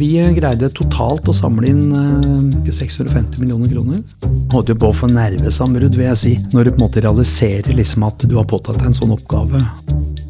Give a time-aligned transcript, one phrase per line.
[0.00, 3.98] Vi greide totalt å samle inn eh, 650 millioner kroner.
[4.52, 7.76] Holdt jo på å få nervesammenbrudd, vil jeg si, når du på en måte realiserer
[7.76, 9.60] liksom at du har påtatt deg en sånn oppgave.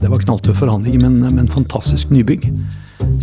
[0.00, 2.48] Det var knalltøff forhandling, men, men fantastisk nybygg.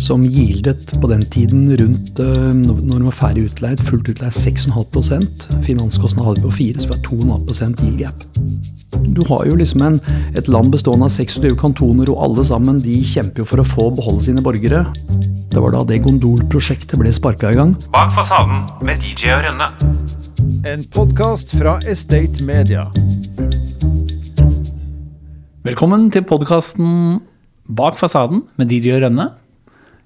[0.00, 5.60] Som gildet på den tiden rundt, eh, når man var ferdig utleid, fullt utleid 6,5
[5.68, 7.04] Finanskostnadene hadde vi på 4, så vi har
[7.44, 8.24] 2,5 yield gap.
[9.04, 10.00] Du har jo liksom en,
[10.32, 13.90] et land bestående av 26 kantoner, og alle sammen de kjemper jo for å få
[14.00, 14.86] beholde sine borgere.
[15.48, 16.02] Det var da det
[16.38, 17.72] Gondol-prosjektet ble sparka i gang.
[17.90, 19.66] Bak fasaden med DJ og Rønne.
[20.70, 22.84] En podkast fra Estate Media.
[25.66, 27.18] Velkommen til podkasten
[27.66, 29.26] Bak fasaden med DJ og Rønne.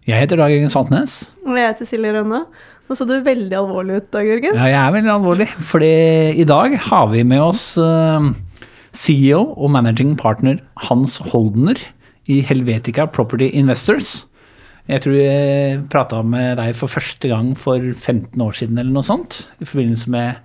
[0.08, 2.42] Jeg heter Dag Jørgen Svantnes Og jeg heter Silje Rønne.
[2.88, 4.56] Nå så du veldig alvorlig ut, Dag Jørgen.
[4.56, 5.94] Ja, jeg er veldig alvorlig, fordi
[6.40, 8.32] i dag har vi med oss eh,
[8.96, 11.76] CEO og managing partner Hans Holdner
[12.24, 14.22] i Helvetica Property Investors.
[14.90, 19.06] Jeg tror jeg prata med deg for første gang for 15 år siden eller noe
[19.06, 20.40] sånt, i forbindelse med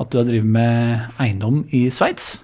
[0.00, 2.38] at du har drevet med eiendom i Sveits.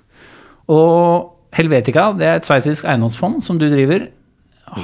[0.68, 4.10] Og Helvetica, det er et sveitsisk eiendomsfond som du driver,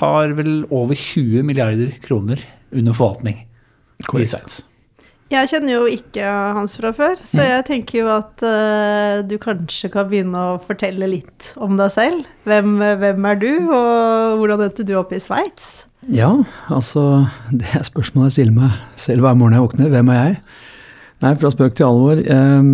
[0.00, 2.41] har vel over 20 milliarder kroner
[2.72, 3.42] under forvaltning
[4.00, 4.33] i Korrekt.
[4.33, 4.62] Sveits.
[5.33, 6.22] Jeg kjenner jo ikke
[6.55, 7.48] Hans fra før, så Mm.
[7.48, 12.27] jeg tenker jo at uh, du kanskje kan begynne å fortelle litt om deg selv.
[12.44, 15.86] Hvem, hvem er du, og hvordan endte du opp i Sveits?
[16.12, 16.28] Ja,
[16.69, 19.89] altså Det er spørsmålet jeg stiller meg selv hver morgen jeg våkner.
[19.95, 20.36] Hvem er jeg?
[21.25, 22.20] Nei, fra spøk til alvor.
[22.20, 22.69] Eh,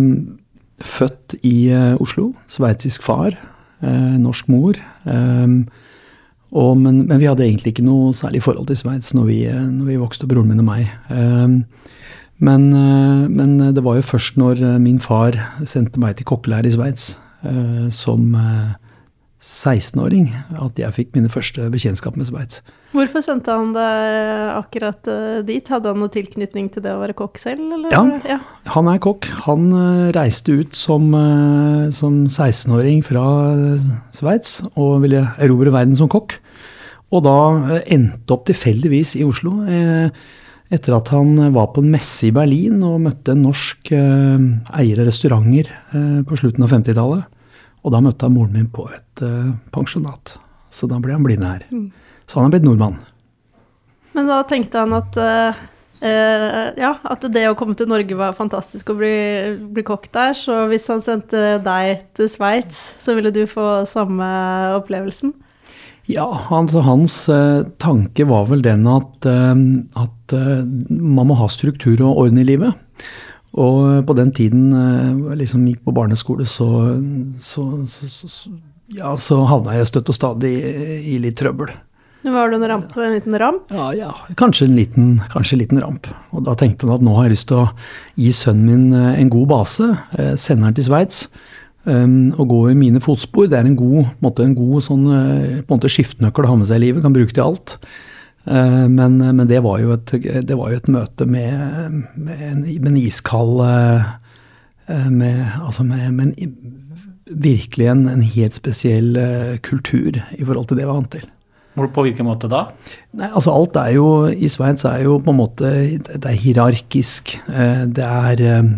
[0.83, 2.33] født i eh, Oslo.
[2.51, 3.37] Sveitsisk far.
[3.81, 4.75] Eh, norsk mor.
[5.07, 5.47] Eh,
[6.51, 9.55] og, men, men vi hadde egentlig ikke noe særlig forhold til Sveits når, vi, eh,
[9.71, 10.91] når vi vokste broren min og meg.
[12.41, 15.37] Men, eh, men det var jo først når eh, min far
[15.69, 17.11] sendte meg til kokkelærer i Sveits
[17.45, 18.71] eh, som eh,
[19.41, 20.27] 16-åring
[20.61, 22.61] at jeg fikk mine første bekjentskap med Sveits.
[22.91, 25.07] Hvorfor sendte han deg akkurat
[25.47, 25.69] dit?
[25.71, 27.71] Hadde han noe tilknytning til det å være kokk selv?
[27.73, 27.93] Eller?
[27.93, 28.03] Ja.
[28.27, 28.37] ja.
[28.75, 29.29] Han er kokk.
[29.47, 29.71] Han
[30.13, 31.07] reiste ut som,
[31.95, 33.23] som 16-åring fra
[34.13, 36.35] Sveits og ville erobre verden som kokk.
[37.11, 37.37] Og da
[37.91, 39.57] endte opp tilfeldigvis i Oslo.
[39.67, 40.11] eh,
[40.71, 44.45] Etter at han var på en messe i Berlin og møtte en norsk eh,
[44.79, 47.25] eier av restauranter eh, på slutten av 50-tallet.
[47.81, 50.37] Og da møtte han moren min på et eh, pensjonat.
[50.71, 51.65] Så da ble han blind her.
[52.23, 53.01] Så han er blitt nordmann.
[54.15, 55.59] Men da tenkte han at eh,
[56.07, 59.13] eh, ja, at det å komme til Norge var fantastisk å bli,
[59.75, 64.27] bli kokk der, så hvis han sendte deg til Sveits, så ville du få samme
[64.79, 65.35] opplevelsen?
[66.11, 69.65] Ja, altså hans eh, tanke var vel den at, eh,
[69.99, 73.05] at eh, man må ha struktur og orden i livet.
[73.51, 76.67] Og på den tiden eh, jeg liksom gikk på barneskole, så,
[77.43, 78.51] så, så, så,
[78.95, 81.71] ja, så havna jeg støtt og stadig i, i litt trøbbel.
[82.21, 83.71] Var du en, ramp, en liten ramp.
[83.73, 86.05] Ja, ja, kanskje en, liten, kanskje en liten ramp.
[86.29, 87.69] Og da tenkte han at nå har jeg lyst til å
[88.19, 89.87] gi sønnen min eh, en god base,
[90.19, 91.25] eh, sende han til Sveits.
[91.81, 93.47] Um, og gå i mine fotspor.
[93.49, 96.77] Det er en god, måte, en god sånn, eh, en skiftenøkkel å ha med seg
[96.77, 97.01] i livet.
[97.01, 97.79] Kan bruke til alt.
[98.45, 100.13] Eh, men, men det, var et,
[100.47, 104.07] det var jo et møte med, med, en, med en iskald eh,
[104.89, 106.33] eh, med, altså med,
[107.29, 109.13] virkelig en, helt spesiell
[109.63, 111.29] kultur i forhold til det vi var vant til.
[111.71, 112.65] På hvilken måte da?
[113.15, 115.69] Nei, altså alt er jo I Sveits er jo på en måte
[116.11, 117.37] Det er hierarkisk.
[117.47, 118.71] eh, Det er eh,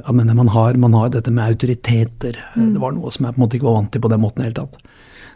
[0.00, 2.38] Jeg mener, man har, man har dette med autoriteter.
[2.56, 2.70] Mm.
[2.72, 4.40] Det var noe som jeg på en måte ikke var vant til på den måten
[4.40, 4.80] i det hele tatt.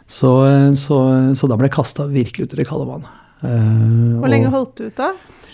[0.09, 0.97] Så, eh, så,
[1.37, 3.13] så da ble jeg kasta virkelig ut i det kalde vannet.
[3.45, 5.11] Eh, Hvor lenge holdt du ut da?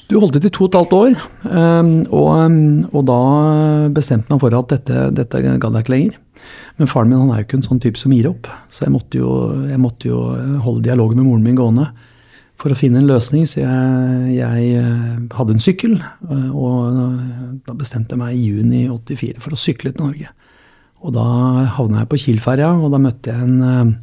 [0.10, 1.12] du holdt ut i to og et halvt år,
[2.18, 2.56] og,
[2.98, 3.18] og da
[3.94, 6.16] bestemte man for at dette, dette gadd jeg ikke lenger.
[6.80, 8.94] Men faren min han er jo ikke en sånn type som gir opp, så jeg
[8.94, 9.32] måtte jo,
[9.68, 10.20] jeg måtte jo
[10.64, 11.90] holde dialogen med moren min gående
[12.60, 13.46] for å finne en løsning.
[13.48, 18.86] Så jeg, jeg eh, hadde en sykkel, eh, og da bestemte jeg meg i juni
[18.88, 20.32] 84 for å sykle til Norge.
[21.00, 21.26] Og da
[21.78, 23.98] havna jeg på Kiel-ferja, og da møtte jeg en eh,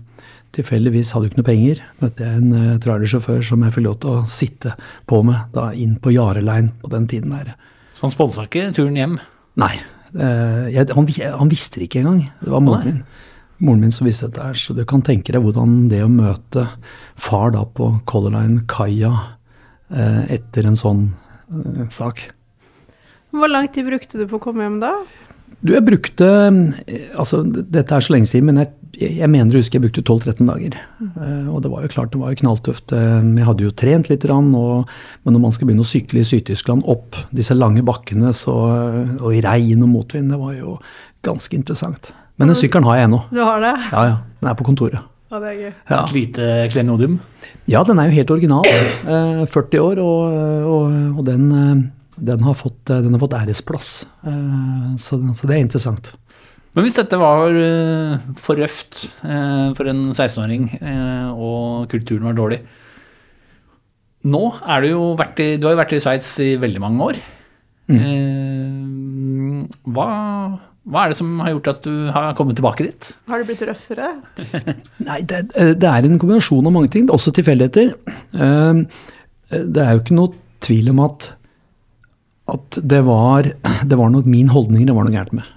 [0.56, 1.80] Tilfeldigvis hadde jo ikke noe penger.
[2.00, 4.70] Møtte jeg en trailersjåfør som jeg fikk lov til å sitte
[5.10, 7.50] på med da inn på Jarelein på den tiden der.
[7.92, 9.18] Så han sponsa ikke turen hjem?
[9.60, 11.08] Nei, eh, jeg, han,
[11.40, 12.22] han visste det ikke engang.
[12.40, 13.00] Det var moren min.
[13.58, 16.66] Moren min som visste dette her, så du kan tenke deg hvordan det å møte
[17.16, 19.12] far da på Color Line-kaia
[19.88, 21.06] eh, etter en sånn
[21.48, 22.26] eh, sak.
[23.32, 24.92] Hvor lang tid brukte du på å komme hjem da?
[25.64, 29.60] Du, jeg brukte eh, Altså, dette er så lenge siden, men jeg, jeg mener å
[29.60, 30.76] huske jeg brukte 12-13 dager.
[31.04, 32.92] Eh, og det var jo klart, det var jo knalltøft.
[32.96, 34.88] Eh, Jeg hadde jo trent litt, grann, og,
[35.24, 38.54] men når man skal begynne å sykle i Syd-Tyskland opp disse lange bakkene, så,
[39.20, 40.78] og i regn og motvind, det var jo
[41.26, 42.12] ganske interessant.
[42.36, 43.20] Men den sykkelen har jeg ennå.
[43.32, 43.74] Du har det?
[43.92, 44.16] Ja, ja.
[44.40, 45.04] Den er på kontoret.
[45.32, 45.70] Ja, det er gøy.
[45.90, 46.00] Ja.
[46.04, 47.16] Et lite klenodium.
[47.66, 48.66] Ja, den er jo helt original.
[48.70, 50.36] Eh, 40 år, og,
[50.70, 53.90] og, og den, eh, den, har fått, eh, den har fått æresplass.
[54.28, 56.12] Eh, så, så det er interessant.
[56.76, 62.36] Men hvis dette var eh, for røft eh, for en 16-åring, eh, og kulturen var
[62.36, 62.60] dårlig
[64.28, 67.04] Nå er du jo vært i, du har jo vært i Sveits i veldig mange
[67.12, 67.18] år.
[67.86, 69.68] Mm.
[69.94, 70.06] hva,
[70.90, 73.10] hva er det som har gjort at du har kommet tilbake dit?
[73.30, 74.08] Har det blitt røffere?
[75.06, 77.06] Nei, det, det er en kombinasjon av mange ting.
[77.06, 77.94] Det er også tilfeldigheter.
[78.34, 80.34] Det er jo ikke noe
[80.66, 81.30] tvil om at,
[82.56, 83.52] at det, var,
[83.86, 85.54] det var noe min holdning det var noe gærent med.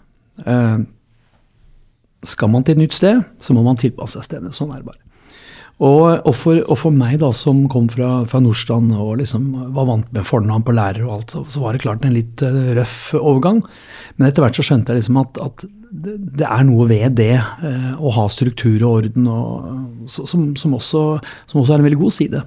[2.19, 4.55] Eh, Skal man til et nytt sted, så må man tilpasse seg stedet.
[4.55, 5.03] Sånn er det bare.
[5.79, 9.45] Og, og, for, og for meg, da, som kom fra, fra Nordstrand og liksom
[9.75, 12.43] var vant med fornavn på lærer og alt, så, så var det klart en litt
[12.43, 13.61] eh, røff overgang.
[14.17, 17.93] Men etter hvert så skjønte jeg liksom at, at det, er noe ved det eh,
[17.95, 21.05] å ha struktur og orden, og, som, som, også,
[21.47, 22.43] som også er en veldig god side.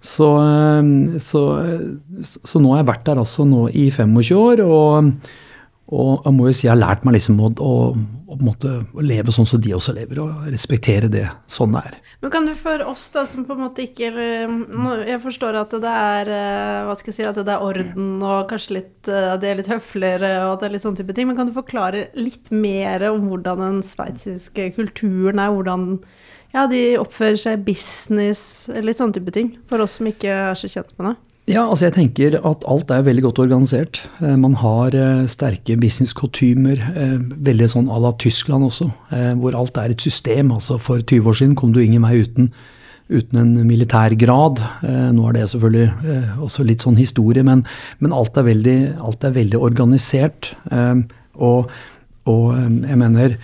[0.00, 1.46] Så, eh, så,
[2.40, 5.12] så nå har jeg vært der altså nå i 25 år, og,
[5.92, 7.72] og jeg må jo si jeg har lært meg liksom å, å,
[8.32, 11.98] å på å leve sånn som de også lever, og respektere det sånn det er.
[12.24, 15.90] Men kan du for oss da, som på en måte ikke Jeg forstår at det
[15.92, 19.50] er eh, hva skal jeg si, at det er orden og kanskje litt eh, det
[19.50, 22.06] er litt høfligere og at det er litt sånn type ting, men kan du forklare
[22.16, 25.90] litt mer om hvordan den sveitsiske kulturen er, hvordan
[26.54, 30.58] ja, de oppfører seg i business, litt sånn type ting, for oss som ikke er
[30.58, 31.16] så kjent med det?
[31.44, 33.98] Ja, altså jeg tenker at alt er veldig godt organisert.
[34.22, 38.88] Eh, Man har eh, sterke business-kutymer, eh, veldig sånn à la Tyskland også,
[39.40, 40.54] hvor alt er et system.
[40.54, 42.48] Altså For 20 år siden kom du ingen vei uten,
[43.12, 44.56] uten en militærgrad.
[44.56, 45.12] grad.
[45.12, 47.66] Nå er det selvfølgelig også litt sånn historie, men,
[48.00, 50.54] men alt, er veldig, alt er veldig organisert.
[51.34, 51.68] Og,
[52.24, 53.36] og jeg mener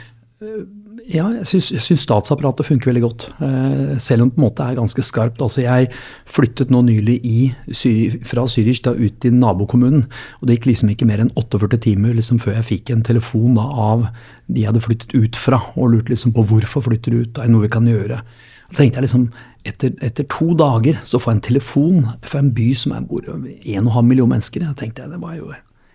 [1.10, 3.24] ja, jeg syns, statsapparatet funker veldig godt.
[3.42, 5.40] Eh, selv om det på en måte er ganske skarpt.
[5.42, 5.88] Altså, jeg
[6.30, 7.38] flyttet nå nylig i,
[8.26, 10.04] fra Zürich ut i nabokommunen.
[10.38, 13.58] Og det gikk liksom ikke mer enn 48 timer liksom, før jeg fikk en telefon
[13.58, 14.06] da, av
[14.46, 17.48] de jeg hadde flyttet ut fra, og lurte liksom på hvorfor flytter du ut, er
[17.48, 18.20] det noe vi kan gjøre?
[18.70, 19.26] Da tenkte jeg liksom,
[19.66, 23.26] etter, etter to dager så får jeg en telefon fra en by som er bor
[23.26, 24.62] 1,5 millioner mennesker.
[24.66, 25.50] Jeg tenkte jeg, det var jo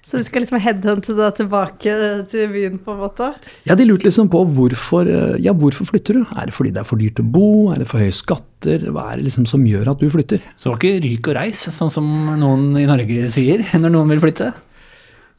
[0.05, 1.93] Så du skal liksom headhunte deg tilbake
[2.29, 3.31] til byen, på en måte?
[3.65, 6.21] Ja, De lurte liksom på hvorfor, eh, ja, hvorfor flytter du?
[6.37, 7.47] Er det fordi det er for dyrt å bo?
[7.73, 8.85] Er det for høye skatter?
[8.93, 10.45] Hva er det liksom som gjør at du flytter?
[10.55, 12.05] Så det var ikke ryk og reis, sånn som
[12.37, 14.51] noen i Norge sier når noen vil flytte.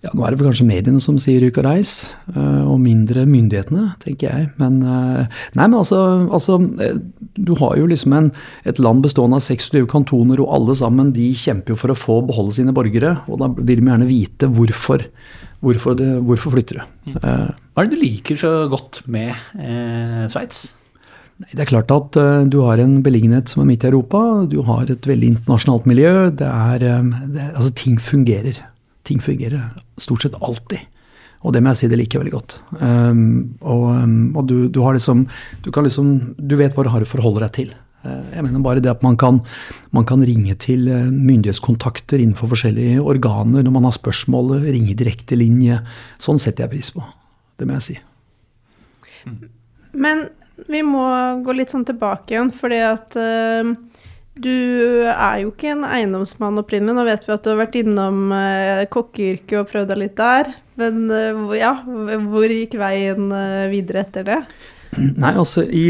[0.04, 3.24] Ja, Nå er det vel kanskje mediene som sier ryk og reis, eh, og mindre
[3.28, 4.50] myndighetene, tenker jeg.
[4.60, 6.98] Men eh, nei, men altså, altså eh,
[7.32, 8.28] Du har jo liksom en,
[8.68, 12.18] et land bestående av 26 kantoner, og alle sammen de kjemper jo for å få
[12.28, 13.16] beholde sine borgere.
[13.30, 15.08] Og da vil de gjerne vite hvorfor.
[15.64, 16.96] Hvorfor, det, hvorfor flytter du?
[17.08, 17.14] Mm.
[17.16, 20.68] Hva er det du liker så godt med eh, Sveits?
[21.40, 22.16] Det er klart at
[22.48, 24.20] du har en beliggenhet som er midt i Europa.
[24.48, 26.14] Du har et veldig internasjonalt miljø.
[26.32, 26.84] Det er,
[27.32, 28.60] det, altså Ting fungerer.
[29.06, 29.70] Ting fungerer
[30.00, 30.84] stort sett alltid.
[31.46, 32.58] Og det må jeg si det liker veldig godt.
[32.80, 35.26] Um, og um, og du, du har liksom
[35.62, 37.74] Du kan liksom Du vet hva du har å forholde deg til.
[38.06, 39.40] Eh, Jeg mener bare det at man kan,
[39.94, 45.80] man kan ringe til eh, myndighetskontakter innenfor forskjellige organer når man har spørsmål, ringe direktelinje.
[46.22, 47.04] Sånn setter jeg pris på.
[47.56, 47.96] Det må jeg si.
[49.96, 50.26] Men
[50.70, 51.04] vi må
[51.44, 53.72] gå litt sånn tilbake igjen, fordi at eh,
[54.42, 56.96] du er jo ikke en eiendomsmann opprinnelig.
[56.98, 60.54] Nå vet vi at du har vært innom uh, kokkeyrket og prøvd deg litt der.
[60.80, 64.38] Men eh, ja, hvor gikk veien eh, videre etter det?
[65.22, 65.86] Nei, altså, i,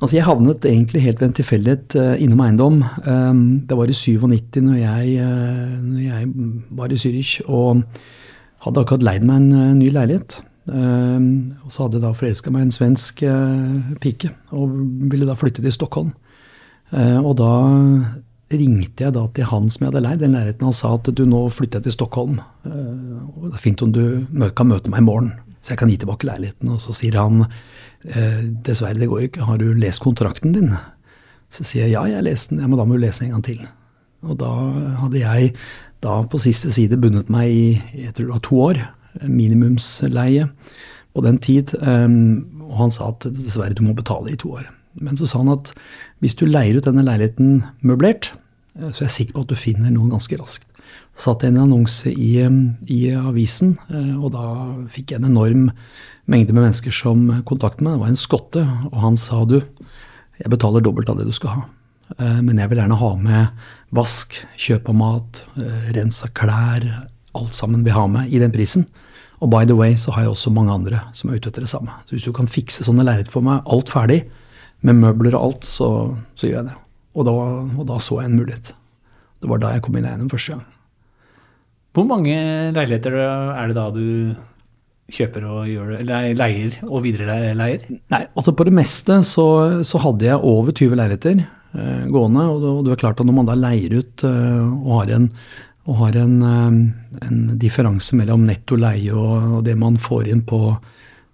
[0.00, 2.80] altså jeg havnet egentlig helt ved en tilfeldighet eh, innom eiendom.
[3.06, 6.30] Um, det var i 97 når jeg, eh, når jeg
[6.78, 7.82] var i Zürich og
[8.66, 10.42] hadde akkurat leid meg en eh, ny leilighet.
[10.70, 14.76] Um, og så hadde jeg da forelska meg en svensk eh, pike og
[15.10, 16.12] ville da flytte til Stockholm.
[16.90, 17.52] Eh, og da
[18.50, 20.66] ringte jeg da til han som jeg hadde leid den leiligheten.
[20.66, 22.38] Han sa at du, nå flytter jeg til Stockholm.
[22.66, 24.02] Eh, og det er fint om du
[24.58, 26.72] kan møte meg i morgen, så jeg kan gi tilbake leiligheten.
[26.74, 29.46] Og så sier han eh, dessverre, det går ikke.
[29.46, 30.74] Har du lest kontrakten din?
[31.50, 32.62] Så sier jeg ja, jeg har lest den.
[32.62, 33.62] Ja, men da må du lese den en gang til.
[34.26, 34.50] Og da
[35.04, 35.54] hadde jeg
[36.04, 38.82] da på siste side bundet meg i jeg tror det var to år.
[39.26, 40.46] Minimumsleie
[41.14, 41.72] på den tid.
[41.80, 44.68] Og han sa at dessverre, du må betale i to år.
[44.98, 45.72] Men så sa han at
[46.20, 48.32] hvis du leier ut denne leiligheten møblert,
[48.74, 50.64] så så er jeg sikker på at du finner noen ganske raskt.
[51.18, 54.44] Så satte jeg en annonse i, um, i avisen, eh, og da
[54.94, 55.66] fikk jeg en enorm
[56.30, 57.98] mengde med mennesker som kontaktet meg.
[57.98, 59.58] Det var en skotte, og han sa du,
[60.40, 61.66] jeg betaler dobbelt av det du skal ha.
[62.16, 66.86] Eh, Men jeg vil gjerne ha med vask, kjøp av mat, eh, rens av klær,
[67.34, 68.86] alt sammen vil ha med i den prisen.
[69.40, 71.70] Og by the way så har jeg også mange andre som er ute etter det
[71.72, 71.90] samme.
[72.06, 74.24] Så hvis du kan fikse sånne lerret for meg, alt ferdig,
[74.86, 75.88] med møbler og alt, så,
[76.34, 76.76] så gjør jeg det.
[77.18, 78.74] Og da, og da så jeg en mulighet.
[79.40, 80.66] Det var da jeg kom inn i eiendom første gang.
[81.96, 82.36] Hvor mange
[82.76, 84.04] leiligheter er det da du
[85.10, 87.86] kjøper og gjør eller leier og videre leier?
[88.12, 89.46] Nei, altså På det meste så,
[89.86, 92.46] så hadde jeg over 20 leiligheter eh, gående.
[92.46, 95.26] Og og det er klart at når man da leier ut eh, og har en,
[95.90, 100.44] og har en, eh, en differanse mellom netto leie og, og det man får inn
[100.46, 100.62] på,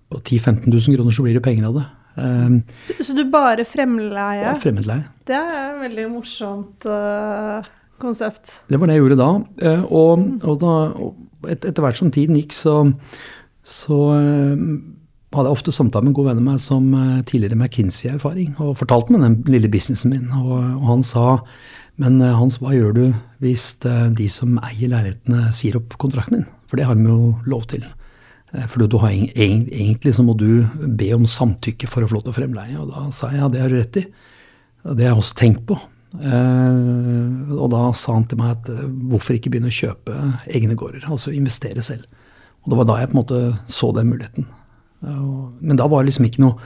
[0.09, 1.87] på 10 000-15 000 kroner, så blir det penger av det.
[2.17, 2.59] Eh,
[2.89, 4.43] Så, så du bare fremleie?
[4.43, 5.07] ja, Fremmedleie.
[5.27, 7.67] Det er et veldig morsomt uh,
[8.01, 8.61] konsept.
[8.71, 9.31] Det var det jeg gjorde da.
[9.63, 12.77] Uh, Og, og, da, og et, etter hvert som tiden gikk, så,
[13.67, 14.67] så uh,
[15.35, 16.87] hadde jeg ofte samtaler med en god venn av meg som
[17.29, 20.31] tidligere McKinsey-erfaring, og fortalte meg den lille businessen min.
[20.33, 21.41] Og, og han sa
[21.97, 23.05] men Hans, hva gjør du
[23.41, 26.49] hvis de som eier leilighetene, sier opp kontrakten din?
[26.69, 27.85] For det har de jo lov til.
[28.57, 30.67] Eh, For du har, egentlig så må du
[30.99, 32.79] be om samtykke for å få lov til å fremleie.
[32.81, 34.07] Og da sa jeg ja, det har du rett i.
[34.87, 35.79] Det har jeg også tenkt på.
[36.17, 40.79] Eh, og da sa han til meg at eh, hvorfor ikke begynne å kjøpe egne
[40.79, 41.09] gårder?
[41.11, 42.07] Altså investere selv.
[42.65, 44.49] Og det var da jeg på en måte så den muligheten.
[45.07, 46.57] Men da var det liksom ikke noe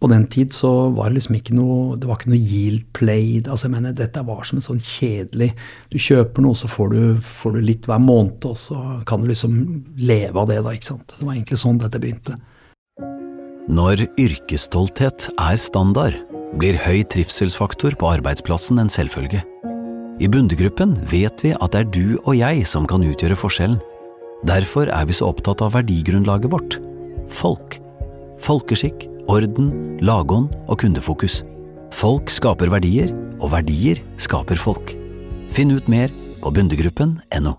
[0.00, 3.42] På den tid så var det liksom ikke noe Det var ikke noe yield play.
[3.44, 5.50] Altså jeg mener, dette var som en sånn kjedelig
[5.92, 7.02] Du kjøper noe, så får du,
[7.42, 9.60] får du litt hver måned, og så kan du liksom
[10.00, 10.72] leve av det, da.
[10.72, 11.12] ikke sant?
[11.18, 12.38] Det var egentlig sånn dette begynte.
[13.70, 16.16] Når yrkesstolthet er standard,
[16.58, 19.44] blir høy trivselsfaktor på arbeidsplassen en selvfølge.
[20.20, 23.78] I Bundegruppen vet vi at det er du og jeg som kan utgjøre forskjellen.
[24.48, 26.80] Derfor er vi så opptatt av verdigrunnlaget vårt
[27.30, 27.76] folk.
[28.40, 31.42] Folkeskikk, orden, lagånd og kundefokus.
[31.92, 33.10] Folk skaper verdier,
[33.40, 34.94] og verdier skaper folk.
[35.50, 37.56] Finn ut mer på bundegruppen.no.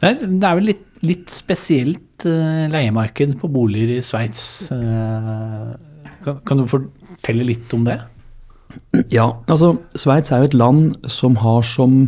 [0.00, 4.70] Det er, vel litt, litt spesielt eh, leiemarked på boliger i Sveits.
[4.72, 5.74] eh,
[6.24, 7.98] kan, kan du fortelle litt om det?
[9.12, 12.02] Ja, altså Sveits er jo et land som har som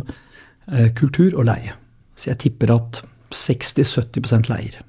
[0.70, 1.76] eh, kultur å leie.
[2.16, 4.80] Så jeg tipper at 60-70% leier.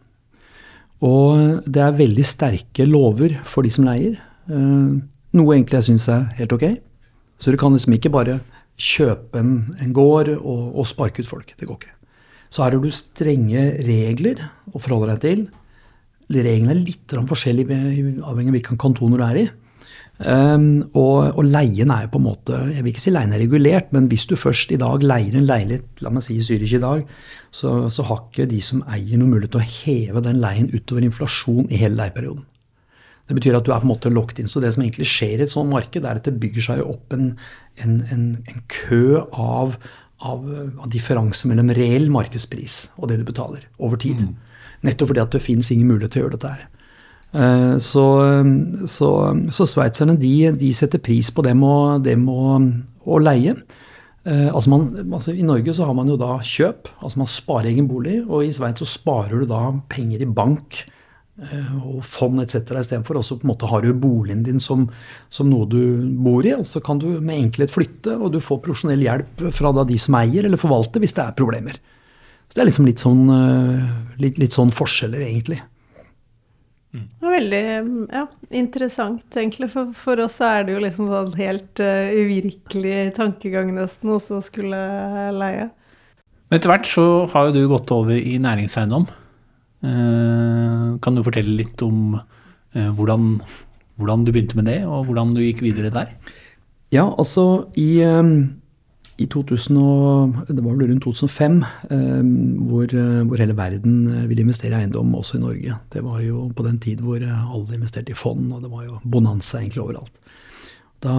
[1.04, 4.16] Og det er veldig sterke lover for de som leier.
[4.48, 4.94] Eh,
[5.34, 6.68] noe egentlig jeg syns er helt ok.
[7.42, 8.40] Så du kan liksom ikke bare
[8.80, 11.52] kjøpe en, en gård og, og sparke ut folk.
[11.60, 11.92] Det går ikke.
[12.54, 15.44] Så her har du strenge regler å forholde deg til.
[16.34, 17.76] Reglene er litt forskjellige
[18.24, 19.46] avhengig av hvilken kanton du er i.
[20.24, 23.42] Um, og, og leien er jo på en måte Jeg vil ikke si leien er
[23.42, 26.75] regulert, men hvis du først i dag leier en leilighet la meg si i Zürich
[26.77, 27.01] i dag,
[27.51, 31.03] så, så har ikke de som eier noen mulighet til å heve den leien utover
[31.03, 32.46] inflasjon i hele leieperioden.
[33.27, 34.51] Det betyr at du er på en måte locked inn.
[34.51, 37.15] Så det som egentlig skjer i et sånt marked, er at det bygger seg opp
[37.15, 37.34] en,
[37.84, 39.77] en, en, en kø av,
[40.24, 44.25] av, av differanse mellom reell markedspris og det du betaler over tid.
[44.84, 46.68] Nettopp fordi at det fins ingen mulighet til å gjøre dette her.
[47.34, 48.04] Eh, Så,
[48.86, 49.10] så,
[49.50, 52.60] så sveitserne de, de setter pris på dem og, dem å,
[53.10, 53.56] å leie.
[54.24, 57.72] Eh, altså man, altså I Norge så har man jo da kjøp, altså man sparer
[57.74, 58.22] egen bolig.
[58.28, 60.84] Og i Sveits så sparer du da penger i bank
[61.42, 62.62] eh, og fond etc.
[62.84, 63.20] istedenfor.
[63.20, 64.86] Og så på en måte har du boligen din som,
[65.34, 68.62] som noe du bor i, og så kan du med enkelhet flytte, og du får
[68.63, 71.82] profesjonell hjelp fra de som eier eller forvalter hvis det er problemer.
[72.46, 73.22] Så det er liksom litt sånn,
[74.22, 75.63] litt, litt sånn forskjeller, egentlig.
[76.94, 77.62] Det var veldig
[78.14, 79.72] ja, interessant, egentlig.
[79.74, 84.46] For, for oss er det jo liksom sånn helt uh, uvirkelig tankegang nesten, også å
[84.46, 84.82] skulle
[85.34, 85.72] leie.
[86.48, 89.08] Men etter hvert så har jo du gått over i næringseiendom.
[89.84, 93.40] Uh, Kan du fortelle litt om uh, hvordan,
[93.98, 96.14] hvordan du begynte med det, og hvordan du gikk videre der?
[96.94, 98.22] Ja, altså i, eh,
[99.22, 102.24] i 2000 og, det var vel rundt 2005 eh,
[102.65, 105.79] hvor, eh, hvor hele verden eh, ville investere i eiendom, også i Norge.
[105.93, 109.00] Det var jo på den tid hvor alle investerte i fond, og det var jo
[109.05, 110.17] bonanza egentlig overalt.
[111.03, 111.13] Da,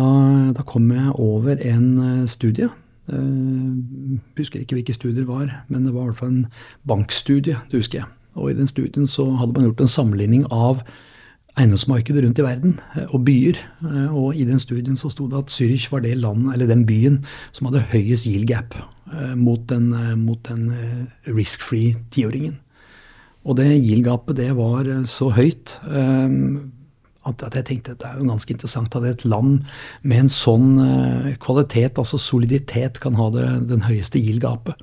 [0.56, 2.70] da kom jeg over en studie.
[3.12, 6.46] Eh, husker ikke hvilke studier det var, men det var i hvert fall en
[6.88, 8.08] bankstudie, det husker jeg.
[8.34, 10.80] Og i den studien så hadde man gjort en sammenligning av
[11.54, 13.61] eiendomsmarkedet rundt i verden eh, og byer.
[13.84, 16.87] Eh, Og i den studien så sto det at Zürich var det landet, eller den
[16.87, 19.90] byen som hadde høyest yield gap eh, mot den,
[20.49, 20.68] den
[21.26, 22.58] risk-free tiåringen.
[23.44, 28.54] Og det yield-gapet det var så høyt at, jeg tenkte at det er jo ganske
[28.54, 29.66] interessant at et land
[30.00, 30.70] med en sånn
[31.44, 34.80] kvalitet, altså soliditet, kan ha det, den høyeste yield-gapet.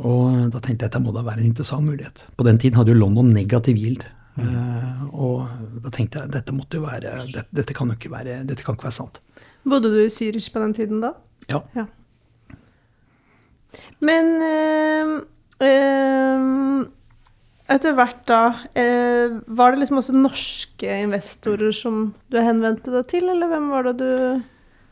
[0.00, 2.24] Og da tenkte jeg at det må da være en interessant mulighet.
[2.32, 4.08] På den tiden hadde jo London negativ yield.
[4.40, 5.48] Eh, og
[5.84, 8.78] da tenkte jeg dette måtte jo være dette, dette kan jo ikke være dette kan
[8.78, 9.20] ikke være sant.
[9.68, 11.12] Bodde du i Zürich på den tiden da?
[11.50, 11.86] Ja.
[14.02, 15.12] Men eh,
[15.68, 16.46] eh,
[17.72, 18.40] etter hvert da,
[18.78, 23.88] eh, var det liksom også norske investorer som du henvendte deg til, eller hvem var
[23.88, 24.12] det du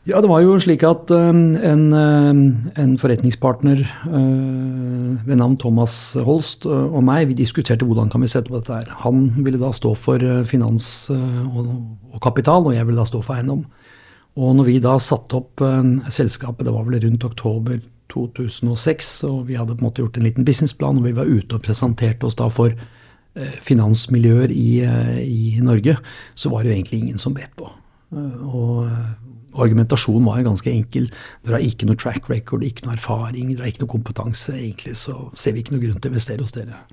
[0.09, 2.39] Ja, det var jo slik at um, en, um,
[2.73, 8.49] en forretningspartner uh, ved navn Thomas Holst og meg, vi diskuterte hvordan kan vi sette
[8.49, 8.89] på dette her.
[9.03, 13.61] Han ville da stå for finans og, kapital, og jeg ville da stå for eiendom.
[14.41, 15.61] Og når vi da satte opp
[16.09, 17.77] selskapet, det var vel rundt oktober
[18.09, 21.59] 2006, og vi hadde på en måte gjort en liten businessplan, og vi var ute
[21.59, 22.73] og presenterte oss da for
[23.67, 24.69] finansmiljøer i,
[25.27, 25.99] i Norge,
[26.33, 27.69] så var det jo egentlig ingen som bet på.
[28.11, 28.87] Og
[29.53, 31.09] argumentasjonen var jo ganske enkel.
[31.45, 34.55] Dere har ikke noe track record, ikke noe erfaring, dere har ikke noe kompetanse.
[34.55, 36.83] Egentlig så ser vi ikke noe grunn til å investere hos dere.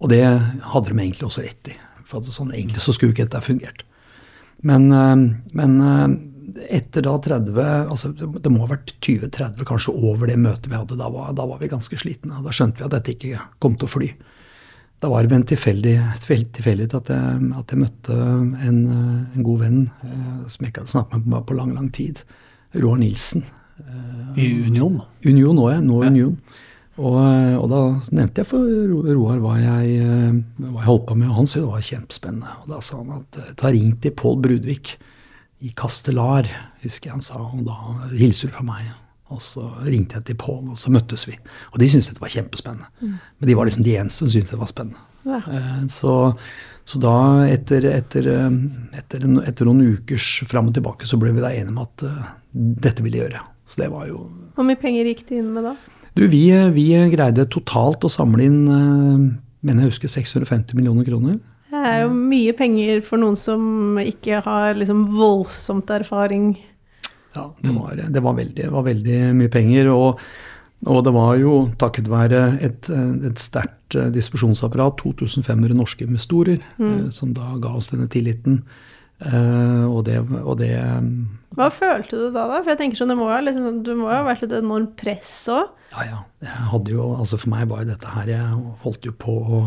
[0.00, 1.76] Og det hadde de egentlig også rett i.
[2.08, 3.84] For sånn, egentlig så skulle ikke dette fungert.
[4.66, 5.16] Men, eh,
[5.56, 6.16] men eh,
[6.80, 10.98] etter da 30 altså Det må ha vært 20-30, kanskje over det møtet vi hadde.
[10.98, 12.42] Da var, da var vi ganske slitne.
[12.44, 14.10] Da skjønte vi at dette ikke kom til å fly.
[15.00, 19.78] Da var det ved en tilfeldighet tilfeldig at, at jeg møtte en, en god venn
[20.04, 22.20] eh, som jeg ikke hadde snakket med på lang, lang tid.
[22.76, 23.46] Roar Nilsen.
[24.36, 25.00] I Union.
[25.24, 25.80] Union nå, ja.
[25.80, 26.10] Nå Ja.
[26.10, 26.36] Union.
[27.00, 27.78] Og, og da
[28.12, 28.66] nevnte jeg for
[29.08, 30.34] Roar hva jeg, eh,
[30.66, 32.56] hva jeg holdt på med, og han syntes det var kjempespennende.
[32.60, 34.92] Og da sa han at eh, ta ring til Pål Brudvik
[35.64, 36.48] i Kastelar,
[36.84, 37.78] husker jeg han sa, og da
[38.12, 38.90] hilser du fra meg.
[39.30, 41.36] Og så ringte jeg til Pål, og så møttes vi.
[41.70, 42.88] Og de syntes dette var kjempespennende.
[43.00, 44.98] Men de var liksom de eneste som syntes det var spennende.
[45.28, 45.38] Ja.
[45.46, 46.14] Eh, Så,
[46.88, 47.14] så da,
[47.46, 48.56] etter, etter, eh,
[48.98, 52.06] etter, en, etter noen ukers fram og tilbake, så ble vi da enige om at
[52.08, 52.32] eh,
[52.88, 53.42] dette ville gjøre.
[53.70, 54.24] Så det var jo
[54.56, 55.76] Hvor mye penger gikk de inn med da?
[56.16, 56.42] Du, vi,
[56.74, 58.64] vi greide totalt å samle inn,
[59.62, 61.36] mener jeg husker, 650 millioner kroner.
[61.70, 66.56] Det er jo mye penger for noen som ikke har liksom voldsomt erfaring.
[67.36, 69.90] Ja, det var, det var, veldig, var veldig mye penger.
[69.94, 70.22] Og,
[70.90, 77.02] og det var jo takket være et, et sterkt eh, distribusjonsapparat, 2500 norske investorer, eh,
[77.14, 78.62] som da ga oss denne tilliten.
[79.20, 80.72] Eh, og det, og det
[81.58, 82.62] Hva følte du da, da?
[82.62, 85.34] For jeg tenker sånn, det må liksom, Du må jo ha vært et enormt press
[85.52, 85.74] òg.
[85.92, 86.78] Ja, ja.
[86.88, 89.60] Jo, altså For meg var jo dette her Jeg holdt jo på å,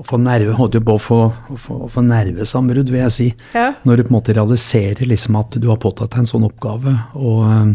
[0.00, 3.16] å få nerve, holdt jo på å få, å få, å få nervesambrudd, vil jeg
[3.16, 3.28] si.
[3.52, 3.74] Ja.
[3.84, 6.94] Når du på en måte realiserer liksom at du har påtatt deg en sånn oppgave.
[7.20, 7.74] Og,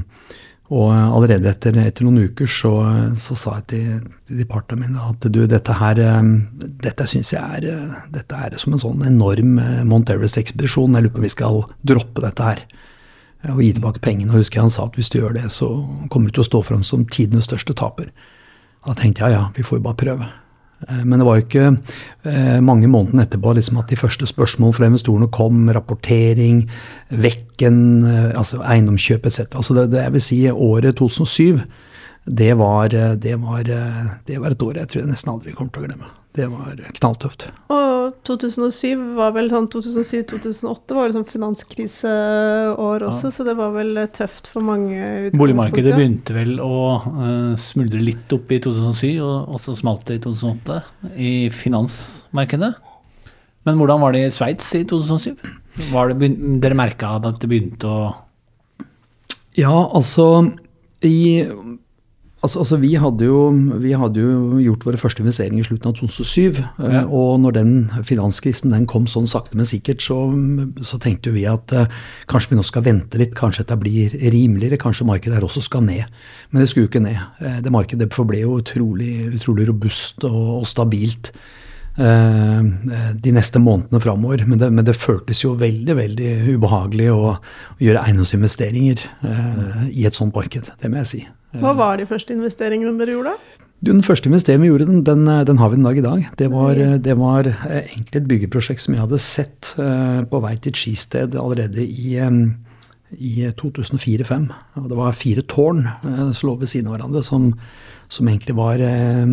[0.74, 2.72] og allerede etter, etter noen uker så,
[3.22, 6.32] så sa jeg til, til de partene mine at du, dette her eh,
[6.88, 10.98] dette syns jeg er, eh, dette er som en sånn enorm eh, Mount Everest-ekspedisjon.
[10.98, 12.66] Jeg lurer på om vi skal droppe dette her
[13.54, 14.32] og gi tilbake pengene.
[14.34, 15.70] Og husker jeg han sa at hvis du gjør det, så
[16.10, 18.10] kommer du til å stå fram som tidenes største taper.
[18.86, 20.32] Da tenkte jeg ja, vi får jo bare prøve.
[20.88, 24.76] Eh, Men det var jo ikke eh, mange månedene etterpå liksom at de første spørsmål
[24.76, 25.66] fra investorene kom.
[25.70, 26.66] Rapportering,
[27.10, 29.48] Vekken, eh, altså eiendomskjøp etc.
[29.56, 31.64] Altså det, det jeg vil si året 2007,
[32.26, 33.68] det var, det, var,
[34.26, 36.08] det var et år jeg tror jeg nesten aldri kommer til å glemme.
[36.36, 37.48] Det var knalltøft.
[37.72, 43.94] Og 2007 var vel sånn 2007-2008 var vel sånn finanskriseår også, så det var vel
[44.02, 45.32] eh, tøft for mange.
[45.38, 46.74] Boligmarkedet begynte vel å
[47.06, 50.82] uh, smuldre litt opp i 2007, og, og så smalt det i 2008
[51.16, 52.74] i finansmarkedet.
[53.66, 55.40] Men hvordan var det i Sveits i 2007?
[55.94, 58.04] Var det, begyn- dere merka at det begynte å
[59.56, 60.52] Ja, altså
[61.06, 61.48] i
[62.46, 63.40] Altså, altså vi, hadde jo,
[63.82, 66.60] vi hadde jo gjort våre første investeringer i slutten av 2007.
[66.62, 67.02] eh, Ja.
[67.10, 67.74] Og når den
[68.06, 70.20] finanskrisen den kom sånn sakte, men sikkert, så,
[70.86, 71.88] så tenkte vi at uh,
[72.30, 73.34] kanskje vi nå skal vente litt.
[73.36, 74.78] Kanskje dette blir rimeligere.
[74.82, 76.06] Kanskje markedet her også skal ned.
[76.52, 77.20] Men det skulle jo ikke ned.
[77.42, 81.34] Eh, det markedet forble jo utrolig, utrolig robust og, og stabilt
[81.96, 84.42] de neste månedene framover.
[84.48, 90.04] Men, det- men det føltes jo veldig veldig ubehagelig å, å gjøre eiendomsinvesteringer eh, i
[90.06, 90.72] et sånt marked.
[90.82, 91.22] Det må jeg si.
[91.62, 93.34] Hva var de første investeringene dere gjorde?
[93.84, 96.20] Du, Den første investeringen vi gjorde, den, den, den har vi den dag i dag.
[96.40, 100.56] Det var, det var eh, egentlig et byggeprosjekt som jeg hadde sett eh, på vei
[100.58, 102.32] til et skisted allerede i, eh,
[103.20, 104.48] i 2004-2005.
[104.82, 107.42] Og Det var fire tårn eh, som lå ved siden av hverandre, som,
[108.08, 109.26] som egentlig var eh,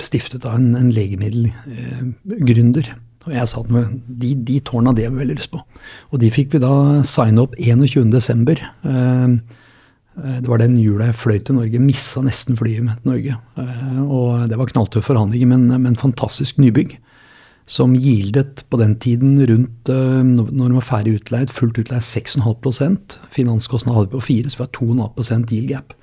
[0.00, 2.86] stiftet av en, en legemiddelgründer.
[3.22, 5.60] Og jeg sa at de, de tårna hadde jeg veldig lyst på.
[6.10, 6.74] Og de fikk vi da
[7.06, 8.58] signe opp 21.12.
[8.58, 9.28] Eh, Eh,
[10.16, 11.80] Det var den jula jeg fløy til Norge.
[11.80, 13.36] Missa nesten flyet med til Norge.
[13.56, 16.98] Eh, Og det var knalltøffe forhandlinger, men, men fantastisk nybygg.
[17.64, 23.16] Som gildet på den tiden rundt, eh, når den var ferdig utleid, fullt utleid 6,5
[23.32, 25.94] Finanskostnad hadde vi på 4 så vi har 2,5 yield gap.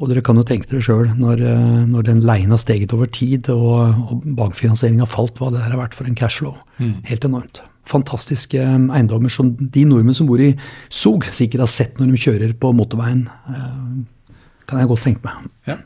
[0.00, 3.06] Og dere kan jo tenke dere sjøl, når, eh, når den leien har steget over
[3.06, 6.56] tid og, og bankfinansieringa falt, hva det der har vært for en cashflow.
[7.04, 7.62] Helt enormt.
[7.88, 10.52] Fantastiske eh, eiendommer som de nordmenn som bor i
[10.92, 13.26] Zug, sikkert har sett når de kjører på motorveien.
[13.48, 14.26] eh,
[14.68, 15.46] Kan jeg godt tenke meg.
[15.70, 15.78] Ja.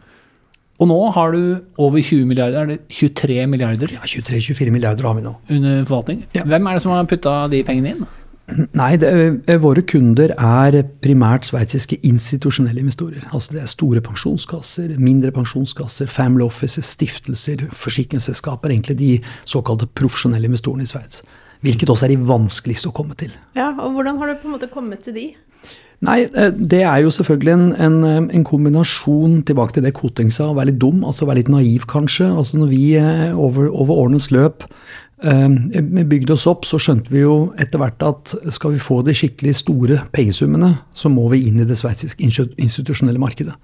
[0.83, 5.15] Og nå har du over 20 milliarder, er det 23 milliarder Ja, 23-24 milliarder har
[5.15, 5.37] vi nå.
[5.55, 6.25] under forvaltning.
[6.35, 6.43] Ja.
[6.43, 8.03] Hvem er det som har putta de pengene inn?
[8.81, 9.13] Nei, det,
[9.47, 13.23] eh, våre kunder er primært sveitsiske institusjonelle investorer.
[13.31, 18.75] Altså det er store pensjonskasser, mindre pensjonskasser, family offices, stiftelser, forsikringsselskaper.
[18.75, 19.13] Egentlig de
[19.47, 21.23] såkalte profesjonelle investorene i Sveits.
[21.63, 23.33] Hvilket også er de vanskeligste å komme til.
[23.59, 25.27] Ja, og hvordan har du på en måte kommet til de?
[26.03, 30.33] Nei, eh, det er jo selvfølgelig en, en, eh, en kombinasjon tilbake til det Koting
[30.35, 32.27] sa, å være litt dum, altså være litt naiv kanskje.
[32.27, 34.67] Altså når vi eh, over, over årenes løp
[35.23, 39.15] eh, bygde oss opp, så skjønte vi jo etter hvert at skal vi få de
[39.15, 43.55] skikkelig store pengesummene, så må vi inn i det sveitsiske institusjonelle markedet.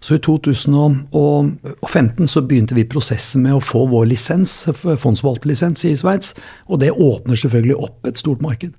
[0.00, 4.52] Så i 2015 så begynte vi prosessen med å få vår lisens,
[4.82, 6.28] fondsforvalterlisens i Sveits,
[6.68, 8.72] og det åpner selvfølgelig opp et stort marked.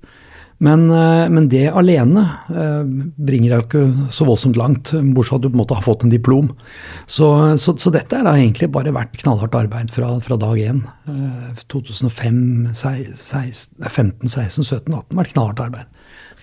[0.58, 2.84] Men, eh, men det alene eh,
[3.28, 5.84] bringer deg jo ikke så voldsomt langt, bortsett fra at du på en måte har
[5.84, 6.48] fått en diplom.
[7.04, 7.28] Så,
[7.60, 10.80] så, så dette har egentlig bare vært knallhardt arbeid fra, fra dag én.
[11.12, 12.40] Eh, 2005,
[12.72, 15.92] 16, 15, 16, 17, 18 vært knallhardt arbeid.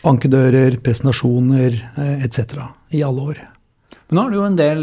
[0.04, 2.60] Bankedører, presentasjoner eh, etc.
[2.94, 3.44] i alle år.
[4.14, 4.82] Men nå har du jo en del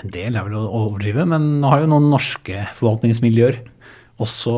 [0.00, 3.58] En del er vel å overdrive, men nå har jo noen norske forvaltningsmiljøer
[4.22, 4.52] også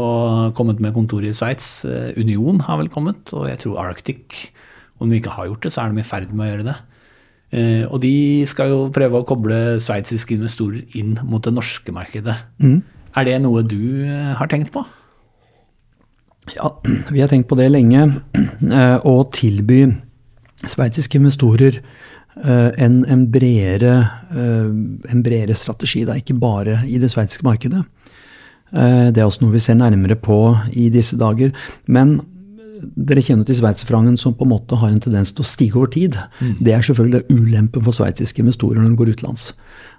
[0.56, 1.82] kommet med kontor i Sveits.
[1.88, 4.36] Eh, Union har vel kommet, og jeg tror Arctic.
[5.00, 6.76] Om de ikke har gjort det, så er de i ferd med å gjøre det.
[7.56, 8.12] Eh, Og de
[8.46, 12.36] skal jo prøve å koble sveitsiske investorer inn mot det norske markedet.
[13.16, 14.84] Er det noe du eh, har tenkt på?
[16.54, 16.70] Ja,
[17.10, 18.06] vi har tenkt på det lenge.
[18.36, 19.82] eh, Å tilby
[20.68, 21.80] sveitsiske investorer
[22.36, 23.94] en, en, bredere,
[24.30, 24.68] eh,
[25.12, 27.84] en bredere strategi, da, ikke bare i det sveitsiske markedet.
[28.72, 30.36] Eh, Det er også noe vi ser nærmere på
[30.72, 31.50] i disse dager.
[31.88, 32.20] Men
[32.96, 35.90] dere kjenner til sveitserfrangen som på en måte har en tendens til å stige over
[35.92, 36.16] tid.
[36.64, 39.50] Det er selvfølgelig ulempen for sveitsiske investorer når de går utenlands.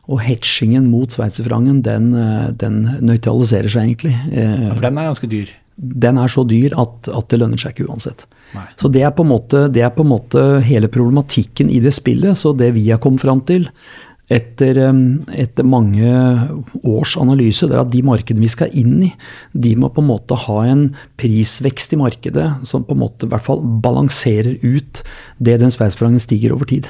[0.09, 4.15] Og hedgingen mot sveitserfrangen, den, eh, den nøytraliserer seg egentlig.
[4.33, 5.49] Ja, For den er ganske dyr.
[5.77, 8.25] den er så dyr at, at det lønner seg ikke uansett.
[8.55, 8.67] Nei.
[8.79, 12.37] Så det er, måte, det er på en måte hele problematikken i det spillet.
[12.39, 13.69] Så det vi har kommet fram til
[14.31, 14.77] etter,
[15.35, 16.07] etter mange
[16.87, 19.11] års analyse, det er at de markedene vi skal inn i,
[19.51, 20.85] de må på en måte ha en
[21.19, 25.03] prisvekst i markedet som på en måte i hvert fall balanserer ut
[25.43, 26.87] det den sveitsfrangen stiger over tid.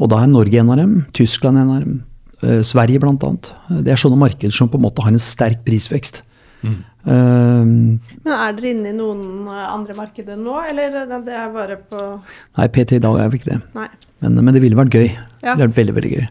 [0.00, 1.98] Og da er Norge en av dem, Tyskland en av dem,
[2.40, 3.34] eh, Sverige bl.a.
[3.68, 6.22] Det er sånne markeder som på en måte har en sterk prisvekst.
[7.04, 11.54] Um, Men er dere inne i noen eh, andre markeder nå, eller eh, det er
[11.54, 12.02] bare på
[12.58, 13.60] Nei, PT i dag er vi ikke det.
[14.20, 15.08] Men, men det ville vært gøy.
[15.40, 15.54] Ja.
[15.54, 16.26] Det ville vært veldig, veldig gøy.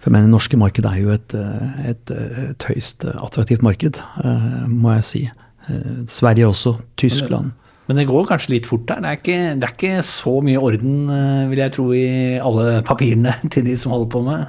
[0.00, 2.14] For jeg mener, det norske markedet er jo et, eh, et,
[2.46, 4.00] et høyst attraktivt marked,
[4.72, 5.24] må jeg si.
[5.68, 6.78] Eh, Sverige også.
[7.00, 7.52] Tyskland.
[7.90, 9.02] Men det går kanskje litt fort der.
[9.02, 10.96] Det er ikke, det er ikke så mye orden,
[11.50, 14.48] vil jeg tro, i alle papirene til de som holder på med.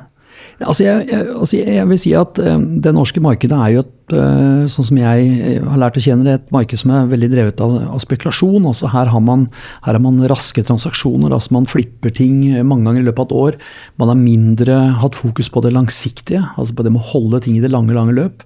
[0.61, 4.13] Altså jeg, jeg, altså jeg vil si at eh, det norske markedet er jo et,
[4.13, 7.29] eh, sånn som jeg eh, har lært å kjenne det, et marked som er veldig
[7.31, 8.67] drevet av, av spekulasjon.
[8.69, 9.47] Altså her har, man,
[9.87, 13.37] her har man raske transaksjoner, altså man flipper ting mange ganger i løpet av et
[13.41, 13.59] år.
[14.01, 17.57] Man har mindre hatt fokus på det langsiktige, altså på det med å holde ting
[17.57, 18.45] i det lange, lange løp.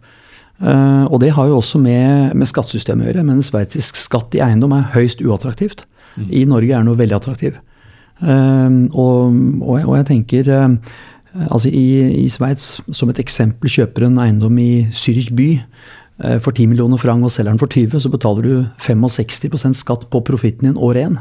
[1.11, 4.71] Og det har jo også med, med skattesystemet å gjøre, men sveitsisk skatt i eiendom
[4.77, 5.83] er høyst uattraktivt.
[6.31, 7.57] I Norge er det noe veldig attraktiv.
[8.23, 10.51] Eh, og, og, jeg- og jeg tenker
[11.35, 11.85] Altså I,
[12.23, 17.01] i Sveits, som et eksempel, kjøper en eiendom i Zürich by eh, for 10 millioner
[17.01, 21.01] franc og selger den for 20, så betaler du 65% skatt på profitten din år
[21.03, 21.17] én.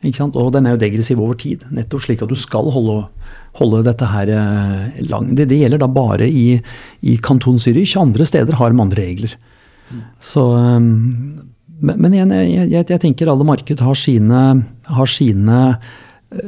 [0.00, 3.04] Og den er jo degressiv over tid, nettopp slik at du skal holde,
[3.60, 5.30] holde dette her eh, lang.
[5.36, 6.58] Det, det gjelder da bare i,
[7.04, 7.94] i kanton Zürich.
[8.00, 9.38] Andre steder har de andre regler.
[10.18, 14.44] Så, eh, men, men igjen, jeg, jeg, jeg tenker alle marked har sine,
[14.90, 15.98] har sine eh,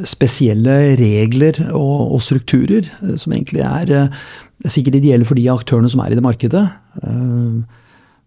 [0.06, 4.24] spesielle regler og, og strukturer, eh, som egentlig er eh,
[4.70, 6.64] sikkert ideelle for de aktørene som er i det markedet.
[7.02, 7.78] Eh,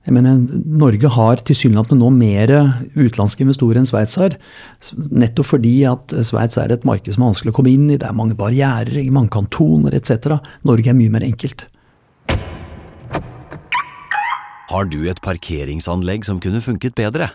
[0.06, 0.42] jeg mener,
[0.78, 2.52] Norge har tilsynelatende nå mer
[2.94, 4.36] utenlandske investorer enn Sveits har.
[5.10, 7.98] Nettopp fordi at Sveits er et marked som er vanskelig å komme inn i.
[7.98, 10.38] Det er mange barrierer, mange kantoner etc.
[10.68, 11.66] Norge er mye mer enkelt.
[14.70, 17.32] Har du et parkeringsanlegg som kunne funket bedre?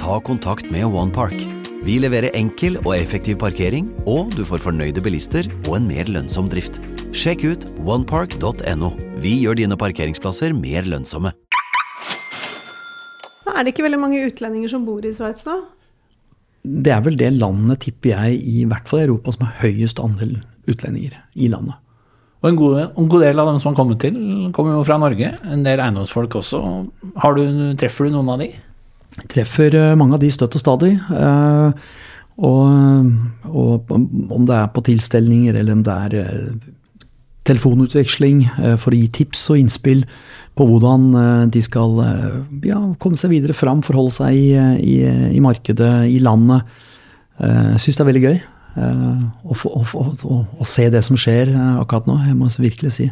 [0.00, 1.57] Ta kontakt med OnePark.
[1.86, 6.48] Vi leverer enkel og effektiv parkering, og du får fornøyde bilister og en mer lønnsom
[6.50, 6.80] drift.
[7.14, 8.90] Sjekk ut onepark.no.
[9.22, 11.32] Vi gjør dine parkeringsplasser mer lønnsomme.
[13.48, 15.56] Er det ikke veldig mange utlendinger som bor i Sveits nå?
[16.62, 20.02] Det er vel det landet, tipper jeg, i hvert fall i Europa som har høyest
[20.02, 20.36] andel
[20.68, 21.78] utlendinger i landet.
[22.42, 24.18] Og en god, en god del av dem som har kommet til,
[24.54, 25.30] kommer jo fra Norge.
[25.50, 26.60] En del eiendomsfolk også.
[27.22, 27.44] Har du,
[27.78, 28.52] treffer du noen av de?
[29.30, 30.94] Treffer eh, mange av de støtt og stadig.
[31.12, 31.70] eh,
[32.38, 33.08] Og,
[33.50, 36.52] og om det er på tilstelninger eller om det er eh,
[37.48, 38.44] telefonutveksling
[38.78, 40.04] for å gi tips og innspill
[40.54, 41.96] på hvordan de skal
[42.62, 44.52] ja, komme seg videre fram, forholde seg i,
[44.84, 44.94] i,
[45.32, 46.68] i markedet, i landet.
[47.40, 48.38] Jeg syns det er veldig gøy
[49.48, 53.08] å, å, å, å se det som skjer akkurat nå, jeg må virkelig si.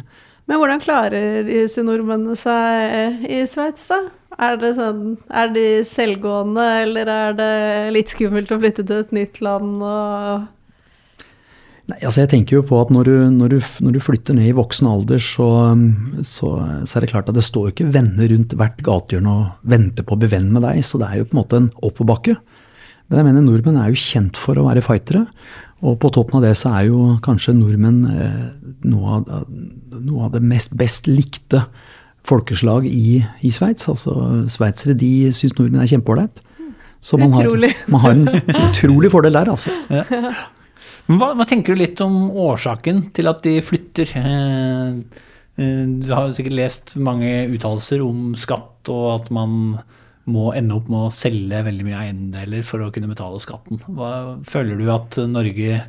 [0.47, 4.03] Men hvordan klarer disse nordmennene seg i Sveits, da?
[4.37, 7.53] Er, sånn, er de selvgående, eller er det
[7.95, 10.45] litt skummelt å flytte til et nytt land og
[11.87, 14.49] Nei, altså jeg tenker jo på at når du, når du, når du flytter ned
[14.49, 15.47] i voksen alder, så,
[16.27, 16.49] så,
[16.83, 20.17] så er det klart at det står ikke venner rundt hvert gatehjørne og venter på
[20.17, 22.35] å bli venn med deg, så det er jo på en måte en oppoverbakke.
[23.07, 25.23] Men jeg mener nordmenn er jo kjent for å være fightere,
[25.85, 28.41] og på toppen av det så er jo kanskje nordmenn eh,
[28.89, 29.45] noe, av,
[29.93, 31.65] noe av det mest best likte
[32.27, 33.87] folkeslag i, i Sveits.
[33.91, 34.13] Altså
[34.51, 36.41] sveitsere de syns nordmenn er kjempeålreit.
[36.99, 37.45] Så man har,
[37.87, 38.25] man har en
[38.67, 39.71] utrolig fordel der, altså.
[41.07, 44.11] Men hva, hva tenker du litt om årsaken til at de flytter?
[44.17, 45.21] Eh,
[45.61, 49.77] eh, Du har sikkert lest mange uttalelser om skatt, og at man
[50.27, 53.79] må ende opp med å selge veldig mye eiendeler for å kunne betale skatten.
[53.95, 54.11] Hva,
[54.47, 55.81] føler du at Norge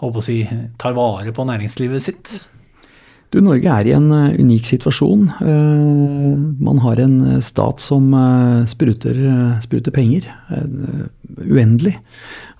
[0.00, 0.40] håper å si,
[0.80, 2.38] tar vare på næringslivet sitt?
[3.34, 5.24] Du, Norge er i en eh, unik situasjon.
[5.42, 8.12] Eh, man har en eh, stat som
[8.70, 9.18] spruter,
[9.64, 10.28] spruter penger
[11.42, 11.96] uendelig.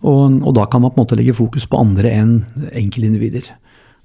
[0.05, 2.35] Og, og da kan man på en måte legge fokus på andre enn
[2.75, 3.53] enkeltindivider.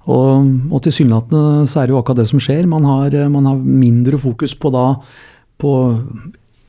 [0.08, 2.70] Og, og tilsynelatende så er det jo akkurat det som skjer.
[2.70, 4.86] Man har, man har mindre fokus på da
[5.60, 5.74] på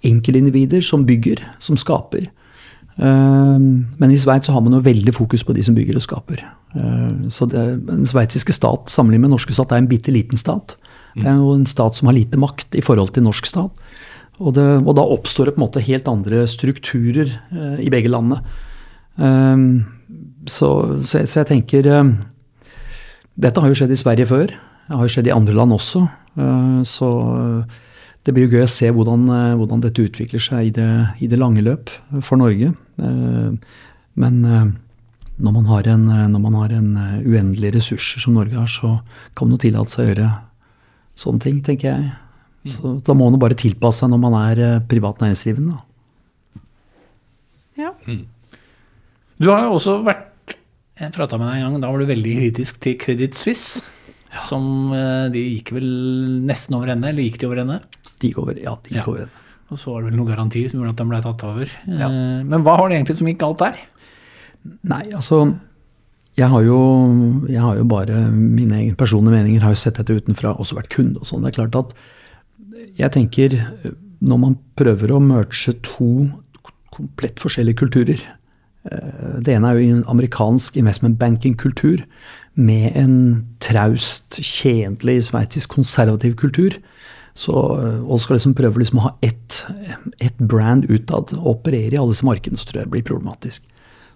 [0.08, 2.30] enkeltindivider som bygger, som skaper.
[2.98, 3.58] Eh,
[4.00, 6.44] Men i Sveits har man jo veldig fokus på de som bygger og skaper.
[6.76, 10.38] Eh, Så det, Den sveitsiske stat sammenlignet med den norske stat er en bitte liten
[10.38, 10.76] stat.
[11.16, 13.72] Det er jo en stat som har lite makt i forhold til norsk stat.
[14.40, 18.10] Og, det, og da oppstår det på en måte helt andre strukturer eh, i begge
[18.10, 18.42] landene.
[19.20, 19.58] Eh,
[20.48, 20.70] så,
[21.06, 22.14] så, jeg, så jeg tenker eh,
[23.42, 24.48] Dette har jo skjedd i Sverige før.
[24.48, 26.08] Det har jo skjedd i andre land også.
[26.38, 27.10] Eh, så
[28.26, 30.90] det blir jo gøy å se hvordan, eh, hvordan dette utvikler seg i det,
[31.26, 31.90] i det lange løp
[32.22, 32.74] for Norge.
[33.02, 33.52] Eh,
[34.22, 34.66] Men eh,
[35.42, 38.68] når man har en, eh, når man har en eh, uendelig ressurser som Norge har,
[38.68, 38.98] så
[39.34, 40.28] kan man jo tillate seg å gjøre
[41.22, 42.12] sånne ting, tenker jeg.
[42.76, 45.80] Så da må man jo bare tilpasse seg når man er eh, privat næringsdrivende.
[45.80, 46.62] da.
[47.80, 47.94] Ja.
[49.42, 50.28] Du har jo også vært
[51.02, 53.82] Jeg prata med deg en gang, da var du veldig kritisk til Credit Suisse.
[54.46, 55.88] Som eh, De gikk vel
[56.46, 57.80] nesten over ende, eller gikk de over ende?
[58.22, 59.08] De gikk over, ja, de gikk Ja.
[59.10, 59.38] over ende.
[59.72, 61.70] Og så var det vel noen garantier som gjorde at de ble tatt over.
[61.88, 62.10] Ja.
[62.44, 63.78] Men hva var det egentlig som gikk galt der?
[64.84, 65.46] Nei, altså
[66.38, 66.78] jeg har, jo,
[67.50, 70.92] jeg har jo bare mine egne personlige meninger, har jo sett dette utenfra, også vært
[70.94, 71.42] kunde og sånn.
[71.44, 71.96] Det er klart at
[73.00, 73.56] jeg tenker
[74.22, 76.30] når man prøver å merge to
[76.92, 78.20] komplett forskjellige kulturer
[78.92, 82.04] eh, Det ene er jo en amerikansk investment banking-kultur
[82.60, 83.16] med en
[83.64, 86.76] traust, tjenlig sveitsisk konservativ kultur.
[87.38, 89.62] Så, og skal liksom prøve liksom å ha ett,
[90.20, 93.67] ett brand utad og operere i alle disse markedene, så tror jeg det blir problematisk.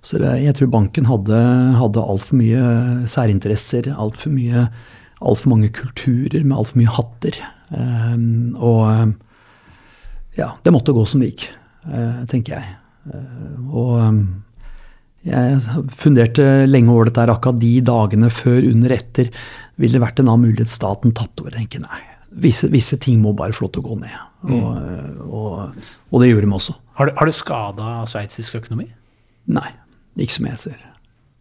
[0.06, 1.40] Så det, jeg tror banken hadde,
[1.80, 4.68] hadde altfor mye særinteresser, altfor mye
[5.24, 7.38] altfor mange kulturer med altfor mye hatter.
[7.70, 9.14] Um, og
[10.38, 11.48] ja, det måtte gå som det gikk,
[11.88, 12.74] uh, tenker jeg.
[13.08, 14.20] Uh, og um,
[15.26, 15.62] jeg
[15.98, 19.32] funderte lenge over dette her, akkurat de dagene før, under, etter.
[19.82, 21.56] Ville det vært en annen mulighet staten tatt over?
[21.56, 22.04] tenker Jeg nei.
[22.36, 24.16] Visse, visse ting må bare få lov til å gå ned.
[24.46, 25.78] Og, og,
[26.12, 26.76] og det gjorde de også.
[27.00, 28.90] Har det, har det skada sveitsisk økonomi?
[29.56, 29.70] Nei,
[30.20, 30.82] ikke som jeg ser.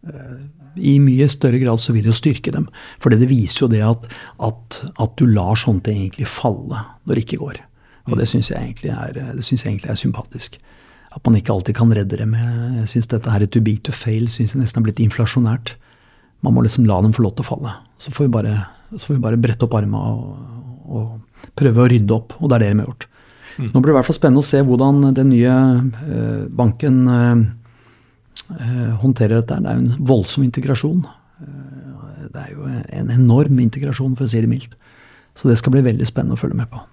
[0.07, 0.37] Eh,
[0.79, 2.67] I mye større grad så vil det jo styrke dem.
[3.03, 4.07] For det viser jo det at,
[4.47, 7.61] at, at du lar sånt egentlig falle når det ikke går.
[8.09, 10.59] Og det syns jeg, er- jeg egentlig er sympatisk.
[11.15, 13.79] At man ikke alltid kan redde det med Jeg syns dette her er too big
[13.87, 15.75] to fail synes jeg nesten har blitt inflasjonært.
[16.43, 17.71] Man må liksom la dem få lov til å falle.
[17.97, 18.55] Så får vi bare,
[18.95, 22.37] så får vi bare brette opp armene og, og prøve å rydde opp.
[22.39, 23.07] Og det er det de har gjort.
[23.55, 25.53] Nå blir det i hvert fall spennende å se hvordan den nye
[26.11, 27.45] eh, banken eh,
[28.57, 29.61] eh, håndterer dette.
[29.63, 31.05] Det er jo en voldsom integrasjon.
[31.45, 34.75] Eh, det er jo en enorm integrasjon, for å si det mildt.
[35.35, 36.83] Så det skal bli veldig spennende å følge med på.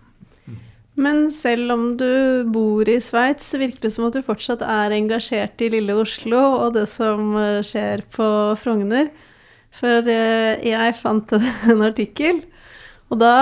[1.02, 4.92] Men selv om du bor i Sveits, så virker det som at du fortsatt er
[4.92, 8.28] engasjert i lille Oslo og det som eh, skjer på
[8.62, 9.10] Frogner.
[9.72, 12.42] For jeg fant en artikkel,
[13.12, 13.34] og da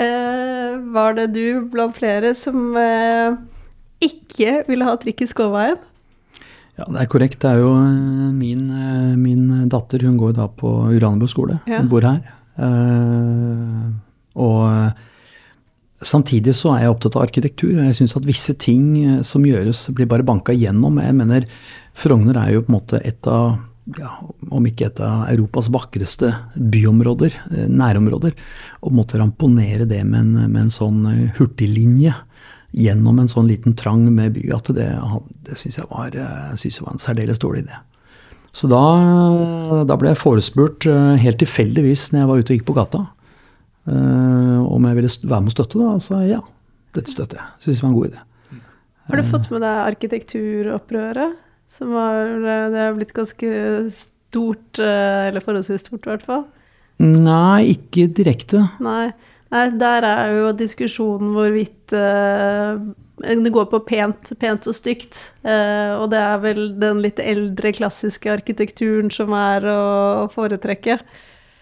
[0.00, 3.36] eh, var det du blant flere som eh,
[4.04, 5.76] ikke ville ha trikk i Skåveien.
[6.78, 7.40] Ja, Det er korrekt.
[7.42, 11.58] Det er jo eh, min, eh, min datter, hun går da på Uranebo skole.
[11.68, 11.82] Ja.
[11.82, 12.22] Hun bor her.
[12.56, 13.84] Eh,
[14.38, 15.06] og eh,
[16.08, 17.74] samtidig så er jeg opptatt av arkitektur.
[17.82, 21.02] Jeg syns at visse ting som gjøres, blir bare banka igjennom.
[21.04, 21.48] Jeg mener
[21.98, 23.58] Frogner er jo på en måte et av
[23.96, 24.10] ja,
[24.50, 28.34] om ikke et av Europas vakreste byområder, eh, nærområder,
[28.84, 32.14] og måtte ramponere det med en, med en sånn eh, hurtiglinje
[32.76, 34.90] gjennom en sånn liten trang med bygate, det,
[35.46, 37.80] det syns jeg, var, eh, jeg synes jeg var en særdeles dårlig idé.
[38.52, 38.82] Så da,
[39.86, 40.86] da ble jeg forespurt
[41.20, 43.02] helt tilfeldigvis når jeg var ute og gikk på gata,
[43.88, 45.78] om jeg ville være med og støtte.
[45.78, 46.40] Da, sa jeg ja,
[46.96, 47.50] dette støtter jeg.
[47.62, 48.24] Syns det var en god idé.
[49.12, 51.36] Har du fått med deg arkitekturopprøret?
[51.72, 52.30] Som var,
[52.72, 53.48] det har blitt ganske
[53.92, 56.46] stort, eh, eller forholdsvis stort i hvert fall.
[56.98, 58.64] Nei, ikke direkte.
[58.82, 59.10] Nei.
[59.52, 62.76] Nei, der er jo diskusjonen hvorvidt uh,
[63.24, 65.22] det går på pent, pent og stygt.
[65.40, 69.80] Uh, og det er vel den litt eldre, klassiske arkitekturen som er å
[70.34, 70.98] foretrekke.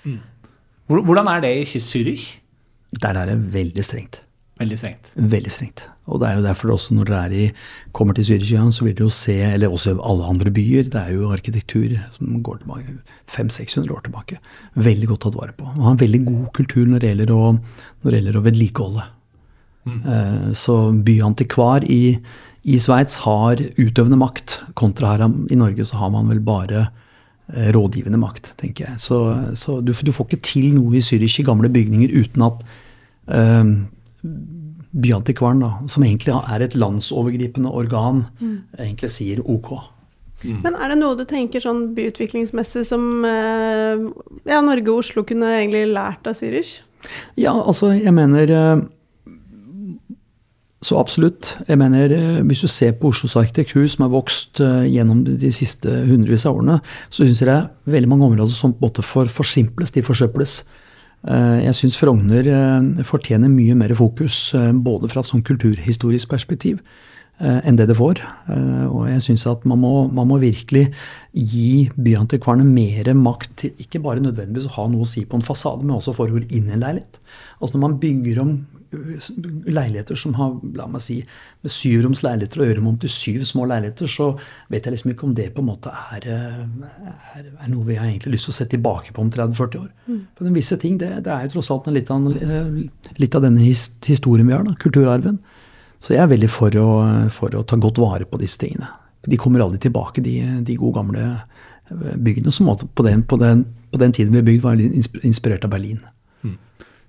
[0.03, 0.19] Mm.
[0.91, 2.41] Hvordan er det i Zürich?
[2.97, 4.23] Der er det veldig strengt.
[4.57, 5.11] Veldig strengt.
[5.21, 5.83] Veldig strengt.
[6.09, 7.47] Og det er jo derfor også når dere er i,
[7.93, 11.11] kommer til Zürich, så vil dere jo se, eller også alle andre byer, det er
[11.13, 12.95] jo arkitektur som går tilbake
[13.29, 14.39] 500-600 år tilbake.
[14.75, 15.67] Veldig godt tatt vare på.
[15.75, 19.07] Og har en veldig god kultur når det gjelder å, når det gjelder å vedlikeholde.
[19.87, 22.17] Eh, Så byantikvar i,
[22.65, 26.87] i Sveits har utøvende makt, kontra her i Norge så har man vel bare
[27.53, 29.03] eh, rådgivende makt, tenker jeg.
[29.05, 29.21] Så,
[29.55, 32.65] så du, du får ikke til noe i Zürich i gamle bygninger uten at
[33.29, 33.77] eh,
[34.97, 38.25] byantikvaren, da, som egentlig er et landsovergripende organ,
[38.79, 39.75] egentlig sier ok.
[40.45, 44.03] Men er det noe du tenker sånn byutviklingsmessig som eh,
[44.49, 46.77] ja, Norge og Oslo kunne egentlig lært av Zürich?
[47.41, 48.85] Ja, altså, jeg mener eh,
[50.85, 51.55] Så absolutt.
[51.69, 55.89] Jeg mener, eh, Hvis du ser på Oslos arkitektur, som har vokst gjennom de siste
[56.07, 59.95] hundrevis av årene, så syns jeg det er veldig mange områder som både for, forsimples,
[59.97, 60.61] de forsøples.
[61.27, 66.31] Eh, Jeg syns Frogner eh, fortjener mye mer fokus, eh, både fra et sånn kulturhistorisk
[66.31, 66.81] perspektiv
[67.37, 68.17] enn det det får.
[68.89, 70.87] Og jeg syns at man må, man må virkelig
[71.37, 75.45] gi byantikvarene mer makt til ikke bare nødvendigvis å ha noe å si på en
[75.45, 77.21] fasade, men også forhold inn i en leilighet.
[77.61, 78.55] Altså når man bygger om
[79.67, 81.19] leiligheter som har la meg si,
[81.65, 84.31] med syvroms leiligheter og ørerom til syv små leiligheter, så
[84.73, 88.09] vet jeg liksom ikke om det på en måte er, er, er noe vi har
[88.09, 89.91] egentlig lyst til å se tilbake på om 30-40 år.
[90.39, 92.27] For den visse ting, det, det er jo tross alt en litt, av,
[93.23, 95.39] litt av denne his, historien vi har, da, kulturarven.
[96.03, 96.89] Så jeg er veldig for å,
[97.33, 98.91] for å ta godt vare på disse tingene.
[99.27, 103.65] De kommer aldri tilbake, de, de gode gamle ø, byggene som på den, på, den,
[103.91, 106.05] på den tiden vi bygde, var inspirert av Berlin.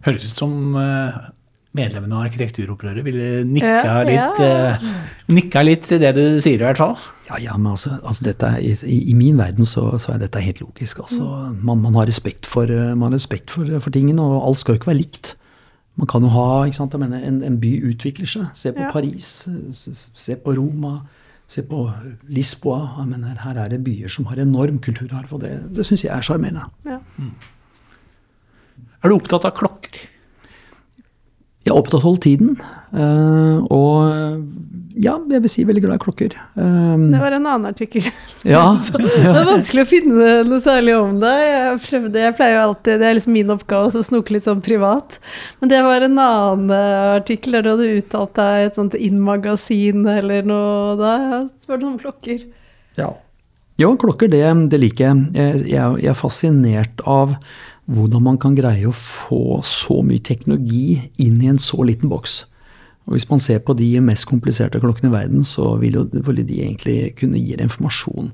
[0.06, 1.16] Høres ut som eh,
[1.76, 4.78] medlemmene av arkitekturopprøret ville nikka, Ja, litt, ja.
[4.78, 4.86] eh,
[5.36, 6.96] nikka litt til det du sier, i hvert fall.
[7.28, 10.40] Ja, ja, men altså, altså dette er, i, I min verden så, så er dette
[10.42, 11.00] helt logisk.
[11.04, 11.26] Altså,
[11.62, 14.76] man, man har respekt, for, eh, man har respekt for, for tingene, og alt skal
[14.76, 15.34] jo ikke være likt.
[15.98, 18.50] Man kan jo ha ikke sant, jeg mener, en, en by utvikler seg.
[18.58, 18.90] Se på Ja.
[18.94, 19.30] Paris,
[20.18, 20.96] se på Roma,
[21.50, 21.84] se på
[22.30, 22.84] Lisboa.
[23.00, 26.14] Jeg mener, her er det byer som har enorm kulturarv, og det, det syns jeg
[26.14, 26.68] er sjarmerende.
[26.86, 27.00] Ja.
[29.04, 29.98] Er du opptatt av klokker?
[31.68, 32.56] Jeg har holde tiden,
[32.96, 34.48] eh, og
[34.98, 36.34] ja, jeg vil si veldig glad i klokker.
[36.58, 38.08] Eh, Det var en annen artikkel.
[38.56, 38.64] ja,
[38.98, 41.44] Det er vanskelig å finne noe særlig om deg.
[41.44, 44.64] Jeg, prøvde, jeg pleier jo alltid, Det er liksom min oppgave å snoke litt sånn
[44.66, 45.20] privat.
[45.62, 48.98] Men det var en annen eh, artikkel der du hadde uttalt deg i et sånt
[48.98, 50.98] Inn-magasin eller noe.
[50.98, 51.14] Da
[51.70, 52.44] var det noen klokker.
[52.98, 53.14] Ja.
[53.78, 55.26] Jo, klokker, det, det liker jeg.
[55.38, 55.98] Jeg, jeg.
[56.02, 57.38] jeg er fascinert av
[57.88, 62.42] hvordan man kan greie å få så mye teknologi inn i en så liten boks.
[63.08, 66.44] Og Hvis man ser på de mest kompliserte klokkene i verden, så vil jo vil
[66.44, 68.34] de egentlig kunne gi informasjon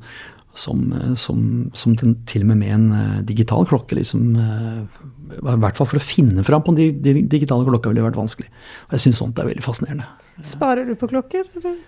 [0.57, 0.81] som,
[1.17, 1.39] som,
[1.73, 5.89] som den, til og med med en eh, digital klokke liksom, eh, I hvert fall
[5.89, 8.51] for å finne fram på de, de digitale klokka ville vært vanskelig.
[8.87, 10.05] Og Jeg syns sånt er veldig fascinerende.
[10.45, 11.49] Sparer du på klokker?
[11.57, 11.79] Eller?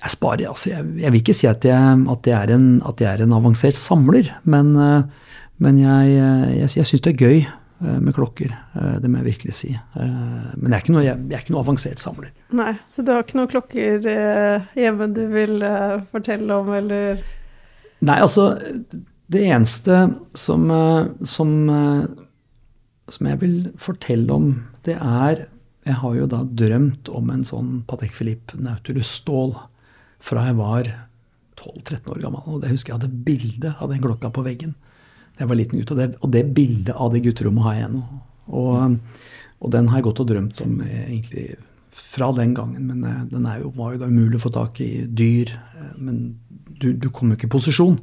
[0.00, 0.70] Jeg sparer, altså.
[0.72, 3.36] Jeg, jeg vil ikke si at jeg, at jeg, er, en, at jeg er en
[3.36, 5.23] avansert samler, men, eh,
[5.64, 6.14] men jeg,
[6.60, 8.52] jeg, jeg syns det er gøy eh, med klokker.
[8.78, 9.70] eh, Det må jeg virkelig si.
[9.74, 12.30] Eh, Men jeg er ikke noe, jeg, jeg er ikke noe avansert samler.
[12.54, 17.24] Nei, så du har ikke noen klokker eh, hjemme du vil eh, fortelle om, eller
[18.04, 18.50] Nei, altså
[19.32, 19.98] Det eneste
[20.36, 22.04] som, eh, som, eh,
[23.08, 24.50] som jeg vil fortelle om,
[24.84, 25.46] det er
[25.86, 29.54] Jeg har jo da drømt om en sånn Patek Philippe Nautilus stål
[30.24, 30.86] fra jeg var
[31.60, 32.40] 12-13 år gammel.
[32.48, 34.72] Og det husker jeg hadde bilde av den klokka på veggen
[35.38, 35.92] jeg var liten gutt.
[35.94, 38.02] Og det, og det bildet av det gutterommet har jeg ennå.
[38.60, 38.96] Og,
[39.64, 41.46] og den har jeg gått og drømt om eh, egentlig
[41.94, 42.88] fra den gangen.
[42.90, 44.92] Men eh, den jo, var jo da umulig å få tak i.
[45.08, 45.54] Dyr.
[45.74, 46.24] eh, Men
[46.70, 48.00] du, du kom jo ikke i posisjon.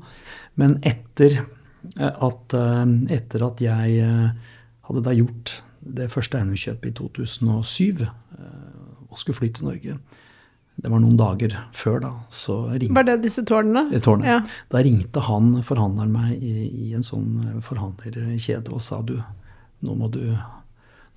[0.60, 1.42] Men etter
[1.98, 2.54] at,
[3.10, 4.02] etter at jeg
[4.86, 8.12] hadde da gjort det første eiendomskjøpet i 2007 eh,
[9.10, 9.98] og skulle fly til Norge,
[10.82, 12.10] Det var noen dager før, da.
[12.34, 13.84] Så ringte Var det disse tårnene?
[13.94, 14.26] i tårnet.
[14.26, 14.40] Ja.
[14.72, 16.54] Da ringte han forhandleren meg i,
[16.88, 19.18] i en sånn eh, forhandlerkjede og sa du,
[19.86, 20.22] nå må du,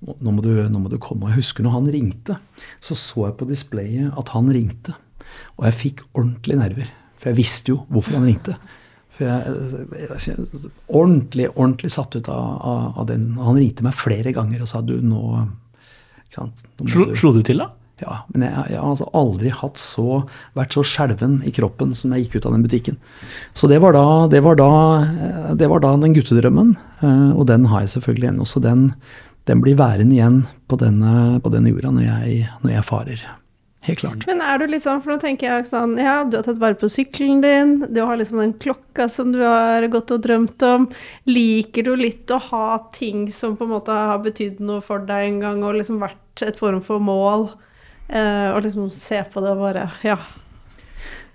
[0.05, 1.25] nå, må du, nå må du komme.
[1.25, 2.37] Og jeg husker når han ringte,
[2.83, 4.93] så så jeg på displayet at han ringte.
[5.57, 6.91] Og jeg fikk ordentlig nerver.
[7.17, 8.57] For jeg visste jo hvorfor han ringte.
[9.15, 9.55] For jeg,
[9.95, 13.31] jeg, jeg ordentlig, ordentlig satt ut av, av, av den.
[13.39, 15.23] Han ringte meg flere ganger og sa du, nå
[16.27, 16.65] ikke sant?
[16.75, 17.71] Nå må Slo, du- slo du til, da?
[18.01, 20.25] Ja, men jeg, jeg har altså aldri så,
[20.57, 22.97] vært så skjelven i kroppen som jeg gikk ut av den butikken.
[23.55, 24.71] Så det var da, det var da,
[25.05, 28.49] eh, det var da den guttedrømmen, eh, og den har jeg selvfølgelig ennå.
[28.49, 28.89] Så den,
[29.47, 33.25] den blir værende igjen på denne, på denne jorda når jeg, når jeg farer.
[33.85, 34.23] Helt klart.
[34.25, 36.75] Men er du litt sånn, for nå tenker jeg sånn, ja, du har tatt vare
[36.79, 40.87] på sykkelen din, du har liksom den klokka som du har gått og drømt om.
[41.29, 45.29] Liker du litt å ha ting som på en måte har betydd noe for deg
[45.29, 47.53] en gang, og liksom vært et form for mål?
[48.07, 50.17] Eh, og liksom se på det og bare, ja.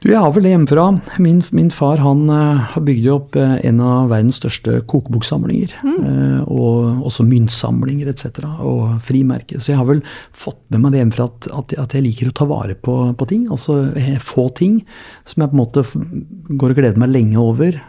[0.01, 0.85] Du, jeg har vel det hjemmefra.
[1.21, 5.75] Min, min far han eh, har bygd opp eh, en av verdens største kokeboksamlinger.
[5.85, 6.47] Mm.
[6.51, 8.41] og også myntsamlinger etc.
[8.65, 9.61] Og frimerker.
[9.61, 10.01] Så jeg har vel
[10.33, 13.29] fått med meg det hjemmefra at, at, at jeg liker å ta vare på, på
[13.29, 13.45] ting.
[13.53, 13.83] Altså
[14.25, 14.81] få ting
[15.29, 17.83] som jeg på en måte går og gleder meg lenge over.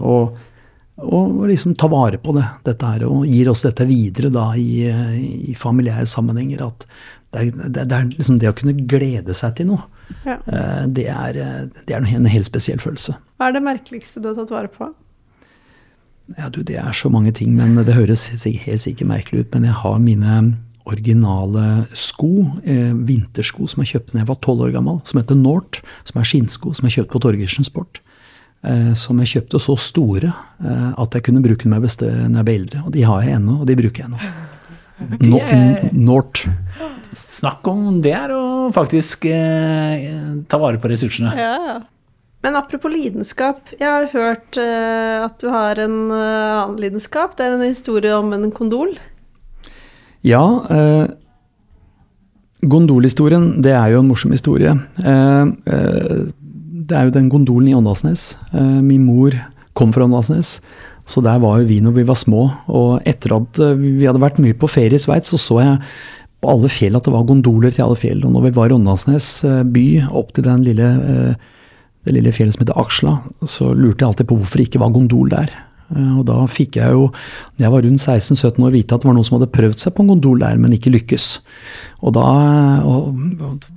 [0.00, 0.48] og
[1.02, 4.84] og liksom ta vare på det, dette her, og gir oss dette videre da i,
[5.50, 6.60] i familiære sammenhenger.
[6.68, 6.84] At
[7.32, 9.84] det er, det, det er liksom det å kunne glede seg til noe.
[10.26, 10.38] ja.
[10.46, 13.14] Eh, Det er, eh, det er en helt spesiell følelse.
[13.40, 14.90] Hva er det merkeligste du har tatt vare på?
[16.38, 19.50] Ja, du, det er så mange ting, men det høres helt sikkert merkelig ut.
[19.54, 20.36] Men jeg har mine
[20.86, 22.30] originale sko,
[22.64, 26.20] eh, vintersko som jeg kjøpte da jeg var tolv år gammel, som heter Nort, som
[26.20, 28.00] er skinnsko som jeg kjøpte på Torgersen Sport.
[28.64, 30.30] Eh, som jeg kjøpte så store
[30.62, 32.82] eh, at jeg kunne bruke dem når jeg beste- når jeg ble eldre.
[32.86, 34.32] Og de har jeg ennå, og de bruker jeg ennå.
[35.22, 35.40] No,
[35.92, 36.44] Nort.
[37.12, 38.44] Snakk om det er å
[38.74, 40.06] faktisk eh,
[40.48, 41.32] ta vare på ressursene.
[41.36, 41.80] Ja.
[42.42, 47.36] Men apropos lidenskap, jeg har hørt eh, at du har en eh, annen lidenskap.
[47.38, 48.96] Det er en historie om en kondol.
[50.26, 51.06] Ja, eh,
[52.62, 54.74] gondolhistorien, det er jo en morsom historie.
[55.02, 56.24] Eh, eh,
[56.82, 58.32] det er jo den gondolen i Åndalsnes.
[58.50, 59.38] Eh, min mor
[59.78, 60.60] kom fra Åndalsnes,
[61.12, 62.46] så der var jo vi når vi var små.
[62.72, 65.80] Og etter at eh, vi hadde vært mye på ferie i Sveits, så så jeg
[66.42, 68.24] på alle fjell at det var gondoler til alle fjell.
[68.26, 69.86] Og når vi var i Åndalsnes eh, by,
[70.22, 71.50] opp til den lille, eh,
[72.06, 74.96] det lille fjellet som heter Aksla, så lurte jeg alltid på hvorfor det ikke var
[74.96, 75.52] gondol der.
[75.92, 77.08] Og da fikk jeg jo,
[77.58, 79.92] da jeg var rundt 16-17 år, vite at det var noen som hadde prøvd seg
[79.92, 81.26] på en gondol der, men ikke lykkes.
[82.00, 82.22] Og, da,
[82.88, 83.18] og,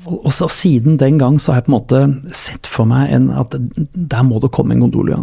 [0.07, 3.27] og, og siden den gang så har jeg på en måte sett for meg en,
[3.36, 5.19] at der må det komme en gondol, ja.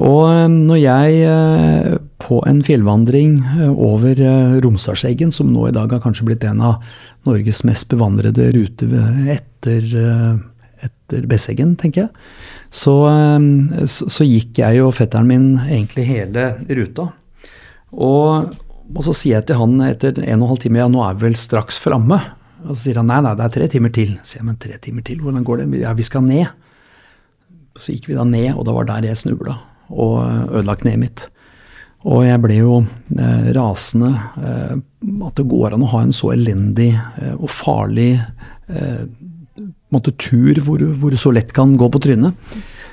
[0.00, 4.16] Og eh, når jeg eh, på en fjellvandring eh, over
[4.64, 6.80] Romsdalseggen, som nå i dag har kanskje blitt en av
[7.28, 8.96] Norges mest bevandrede ruter
[9.30, 9.84] etter,
[10.82, 12.26] etter Besseggen, tenker jeg,
[12.72, 12.96] så,
[13.86, 17.12] så gikk jeg og fetteren min egentlig hele ruta.
[17.92, 18.56] Og,
[18.90, 21.18] og så sier jeg til han etter en og en halv time ja, nå er
[21.18, 22.18] vi vel straks framme.
[22.64, 24.16] Og så sier han nei, nei, det er tre timer til.
[24.22, 25.82] Så sier jeg, men tre timer til, hvordan går det?
[25.84, 26.48] Ja, vi skal ned.
[27.78, 29.60] Så gikk vi da ned, og det var der jeg snubla
[29.92, 31.24] og ødelagt ødela kneet mitt.
[32.02, 32.76] Og jeg ble jo
[33.14, 34.08] eh, rasende
[34.42, 34.76] eh,
[35.28, 39.04] at det går an å ha en så elendig eh, og farlig eh,
[39.92, 42.34] måte tur hvor, du- hvor du så lett kan gå på trynet.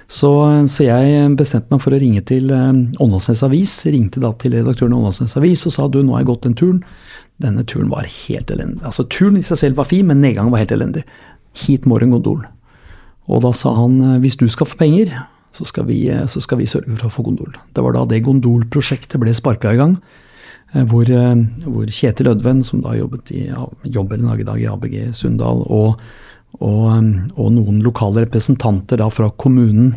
[0.10, 0.30] Så,
[0.70, 2.70] så jeg bestemte meg for å ringe til eh,
[3.02, 3.74] Åndalsnes Avis.
[3.90, 6.58] Ringte da til redaktøren i Åndalsnes Avis og sa du, nå har jeg gått den
[6.62, 6.84] turen.
[7.42, 8.84] Denne turen var helt elendig.
[8.86, 11.06] Altså Turen i seg selv var fin, men nedgangen var helt elendig.
[11.66, 12.42] Hit må en gondol.
[13.30, 15.14] Og da sa han eh, hvis du skal få penger,
[15.52, 17.54] så skal vi, eh, så skal vi sørge for å få gondol.
[17.74, 19.98] Det var da det gondolprosjektet ble sparka i gang.
[20.74, 21.36] eh, Hvor, eh,
[21.66, 23.50] hvor Kjetil Ødven, som da jobbet i,
[23.90, 26.00] jobber i dag i ABG Sunndal, og,
[26.62, 29.96] og, og noen lokale representanter da fra kommunen,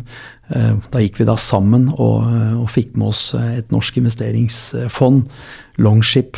[0.53, 2.25] da gikk vi da sammen og,
[2.59, 5.23] og fikk med oss et norsk investeringsfond,
[5.81, 6.37] Longship,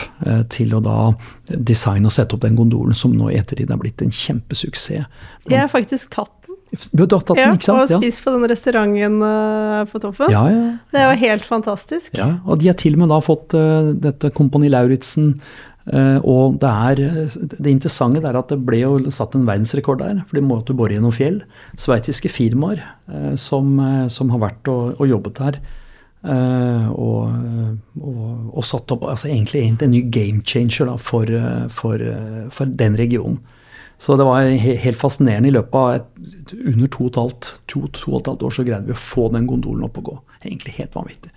[0.53, 1.11] til å da
[1.49, 5.09] designe og sette opp den gondolen som nå i ettertid har blitt en kjempesuksess.
[5.49, 6.34] Jeg har faktisk tatt.
[6.91, 7.91] Du har tatt Ja, den, ikke sant?
[7.91, 10.33] og spist på den restauranten eh, på toppen.
[10.33, 10.65] Ja, ja.
[10.95, 12.17] Det var helt fantastisk.
[12.17, 15.35] Ja, og de har til og med da fått uh, dette Kompani Lauritzen.
[15.85, 17.01] Uh, og det er
[17.37, 20.23] det interessante er at det ble jo satt en verdensrekord der.
[20.25, 21.41] For de måtte bore gjennom fjell.
[21.81, 23.77] Sveitsiske firmaer uh, som,
[24.11, 25.63] som har vært og, og jobbet der.
[26.25, 27.33] og,
[28.01, 31.29] og, og satt opp altså egentlig, egentlig en ny game changer da, for,
[31.69, 32.01] for,
[32.49, 33.37] for den regionen.
[33.97, 35.49] Så det var helt fascinerende.
[35.49, 36.07] I løpet av et,
[36.65, 38.99] under to og, et halvt, to, to og et halvt år så greide vi å
[38.99, 40.15] få den gondolen opp og gå.
[40.43, 41.31] Egentlig helt vanvittig.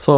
[0.00, 0.14] Så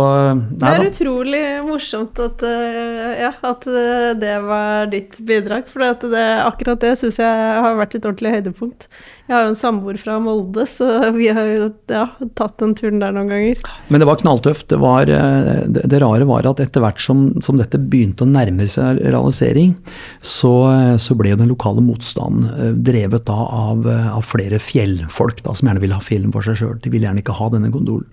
[0.51, 5.68] Det er utrolig morsomt at, eh, ja, at eh, det var ditt bidrag.
[5.70, 8.89] For at det, akkurat det syns jeg har vært et ordentlig høydepunkt.
[9.25, 12.05] Jeg har jo en samboer fra Molde, så vi har jo ja,
[12.37, 13.62] tatt den turen der noen ganger.
[13.89, 14.66] Men det var knalltøft.
[14.68, 18.29] Det, var, eh, det, det rare var at etter hvert som, som dette begynte å
[18.29, 19.72] nærme seg realisering,
[20.20, 25.41] så, eh, så ble den lokale motstanden eh, drevet da av, eh, av flere fjellfolk
[25.45, 26.77] da, som gjerne ville ha fjellen for seg sjøl.
[26.85, 28.11] De ville gjerne ikke ha denne gondolen.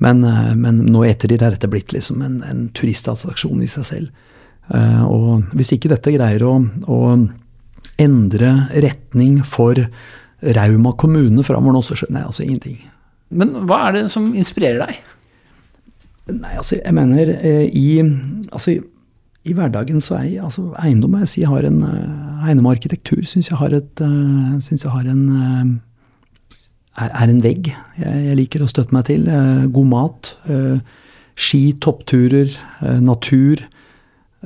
[0.00, 3.86] Men, eh, men nå i ettertid er dette blitt liksom en, en turistattraksjon i seg
[3.88, 4.26] selv.
[4.72, 6.54] Eh, Og hvis ikke dette greier å,
[6.88, 7.00] å
[8.00, 9.82] endre retning for
[10.56, 12.78] Rauma kommune framover nå, så skjønner jeg altså ingenting.
[13.28, 15.02] Men hva er det som inspirerer deg?
[16.30, 18.00] Nei, altså, jeg mener eh, i,
[18.48, 18.78] altså,
[19.44, 21.84] i hverdagen så er jeg, altså, eiendom jeg si har en
[22.40, 24.00] Eiendom og arkitektur syns jeg har et
[24.64, 25.26] synes jeg har en
[26.98, 27.70] er, en vegg
[28.00, 29.28] jeg, liker å støtte meg til.
[29.28, 30.36] Eh, god mat.
[30.48, 30.80] eh,
[31.40, 32.50] ski, toppturer,
[32.82, 33.62] eh, natur.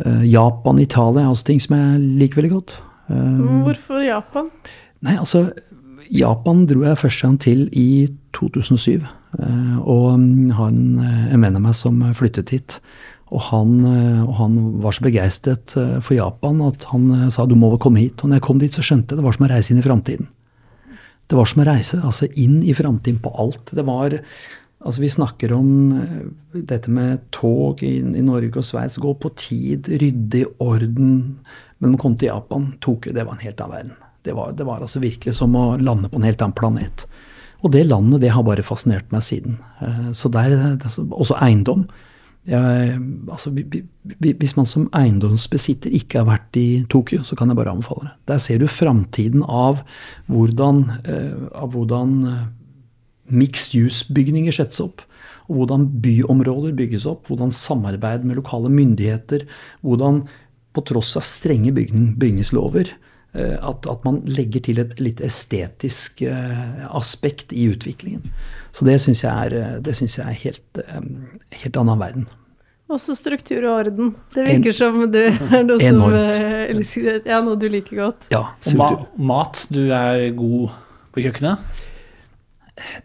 [0.04, 2.76] eh, Japan, Italia også ting som jeg liker veldig godt.
[3.10, 4.50] Eh, Hvorfor Japan?
[5.02, 5.52] Nei, altså
[6.10, 9.02] Japan dro jeg første gang til i 2007.
[9.38, 10.98] eh, Og mm, har en,
[11.32, 12.78] en venn av meg som flyttet hit.
[13.34, 13.80] Og han,
[14.28, 15.72] og han var så begeistret
[16.04, 18.20] for Japan at han sa du må vel komme hit.
[18.22, 19.82] Og når jeg kom dit, så skjønte jeg det var som å reise inn i
[19.82, 20.28] framtiden.
[21.28, 23.72] Det var som å reise altså inn i framtiden på alt.
[23.74, 24.20] Det var
[24.84, 26.24] Altså Vi snakker om eh,
[26.60, 28.98] dette med tog i, i Norge og Sveits.
[29.00, 31.14] Gå på tid, rydde i orden.
[31.78, 33.94] Men man kom til Japan, Tokyo, det var en helt annen verden.
[34.24, 37.06] Det var, det var altså virkelig som å lande på en helt annen planet.
[37.64, 39.56] Og det landet det har bare fascinert meg siden.
[39.80, 40.52] Eh, Så der,
[41.10, 41.86] Også eiendom.
[42.46, 43.84] Jeg, altså, vi-
[44.20, 48.02] vi- hvis man som eiendomsbesitter ikke har vært i Tokyo, så kan jeg bare anbefale
[48.02, 48.12] det.
[48.26, 49.82] Der ser du framtiden av
[50.28, 52.46] hvordan, eh, av hvordan eh,
[53.30, 55.00] mixed use-bygninger settes opp.
[55.48, 57.26] Og hvordan byområder bygges opp.
[57.28, 59.46] Hvordan samarbeid med lokale myndigheter.
[59.82, 60.26] Hvordan,
[60.74, 62.94] på tross av strenge bygning, bygningslover, eh,
[63.34, 68.30] at, at man legger til et litt estetisk eh, aspekt i utviklingen.
[68.74, 71.08] Så det syns jeg er, eh, det synes jeg er helt, eh,
[71.62, 72.26] helt annen verden.
[72.94, 74.12] Også struktur og orden.
[74.34, 76.86] Det virker som du er noe Enormt.
[76.90, 78.28] som Ja, noe du liker godt.
[78.34, 80.74] Ja, Og ma mat, du er god
[81.14, 81.84] på kjøkkenet?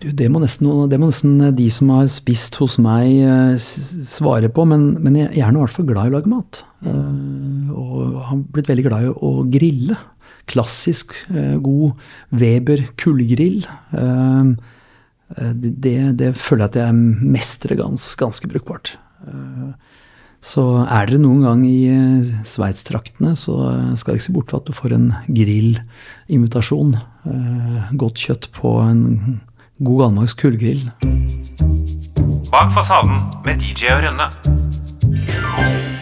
[0.02, 4.50] Du, det, må nesten, det må nesten de som har spist hos meg, eh, svare
[4.50, 4.66] på.
[4.68, 6.64] Men, men jeg jeg er nå i hvert fall glad i å lage mat.
[6.84, 10.00] Eh, og har blitt veldig glad i å grille.
[10.50, 12.00] Klassisk, eh, god
[12.32, 13.68] Weber kullgrill.
[13.94, 14.50] Eh,
[15.38, 16.96] eh, det, det, det føler jeg at jeg
[17.38, 18.96] mestrer gans, ganske brukbart.
[20.40, 21.92] Så er dere noen gang i
[22.48, 23.58] Sveits-traktene, så
[24.00, 26.96] skal jeg ikke se bort fra at du får en grillinvitasjon.
[28.00, 29.04] Godt kjøtt på en
[29.84, 30.88] god gammeldags kullgrill.
[32.50, 35.99] Bak fasaden med DJ og Rønne.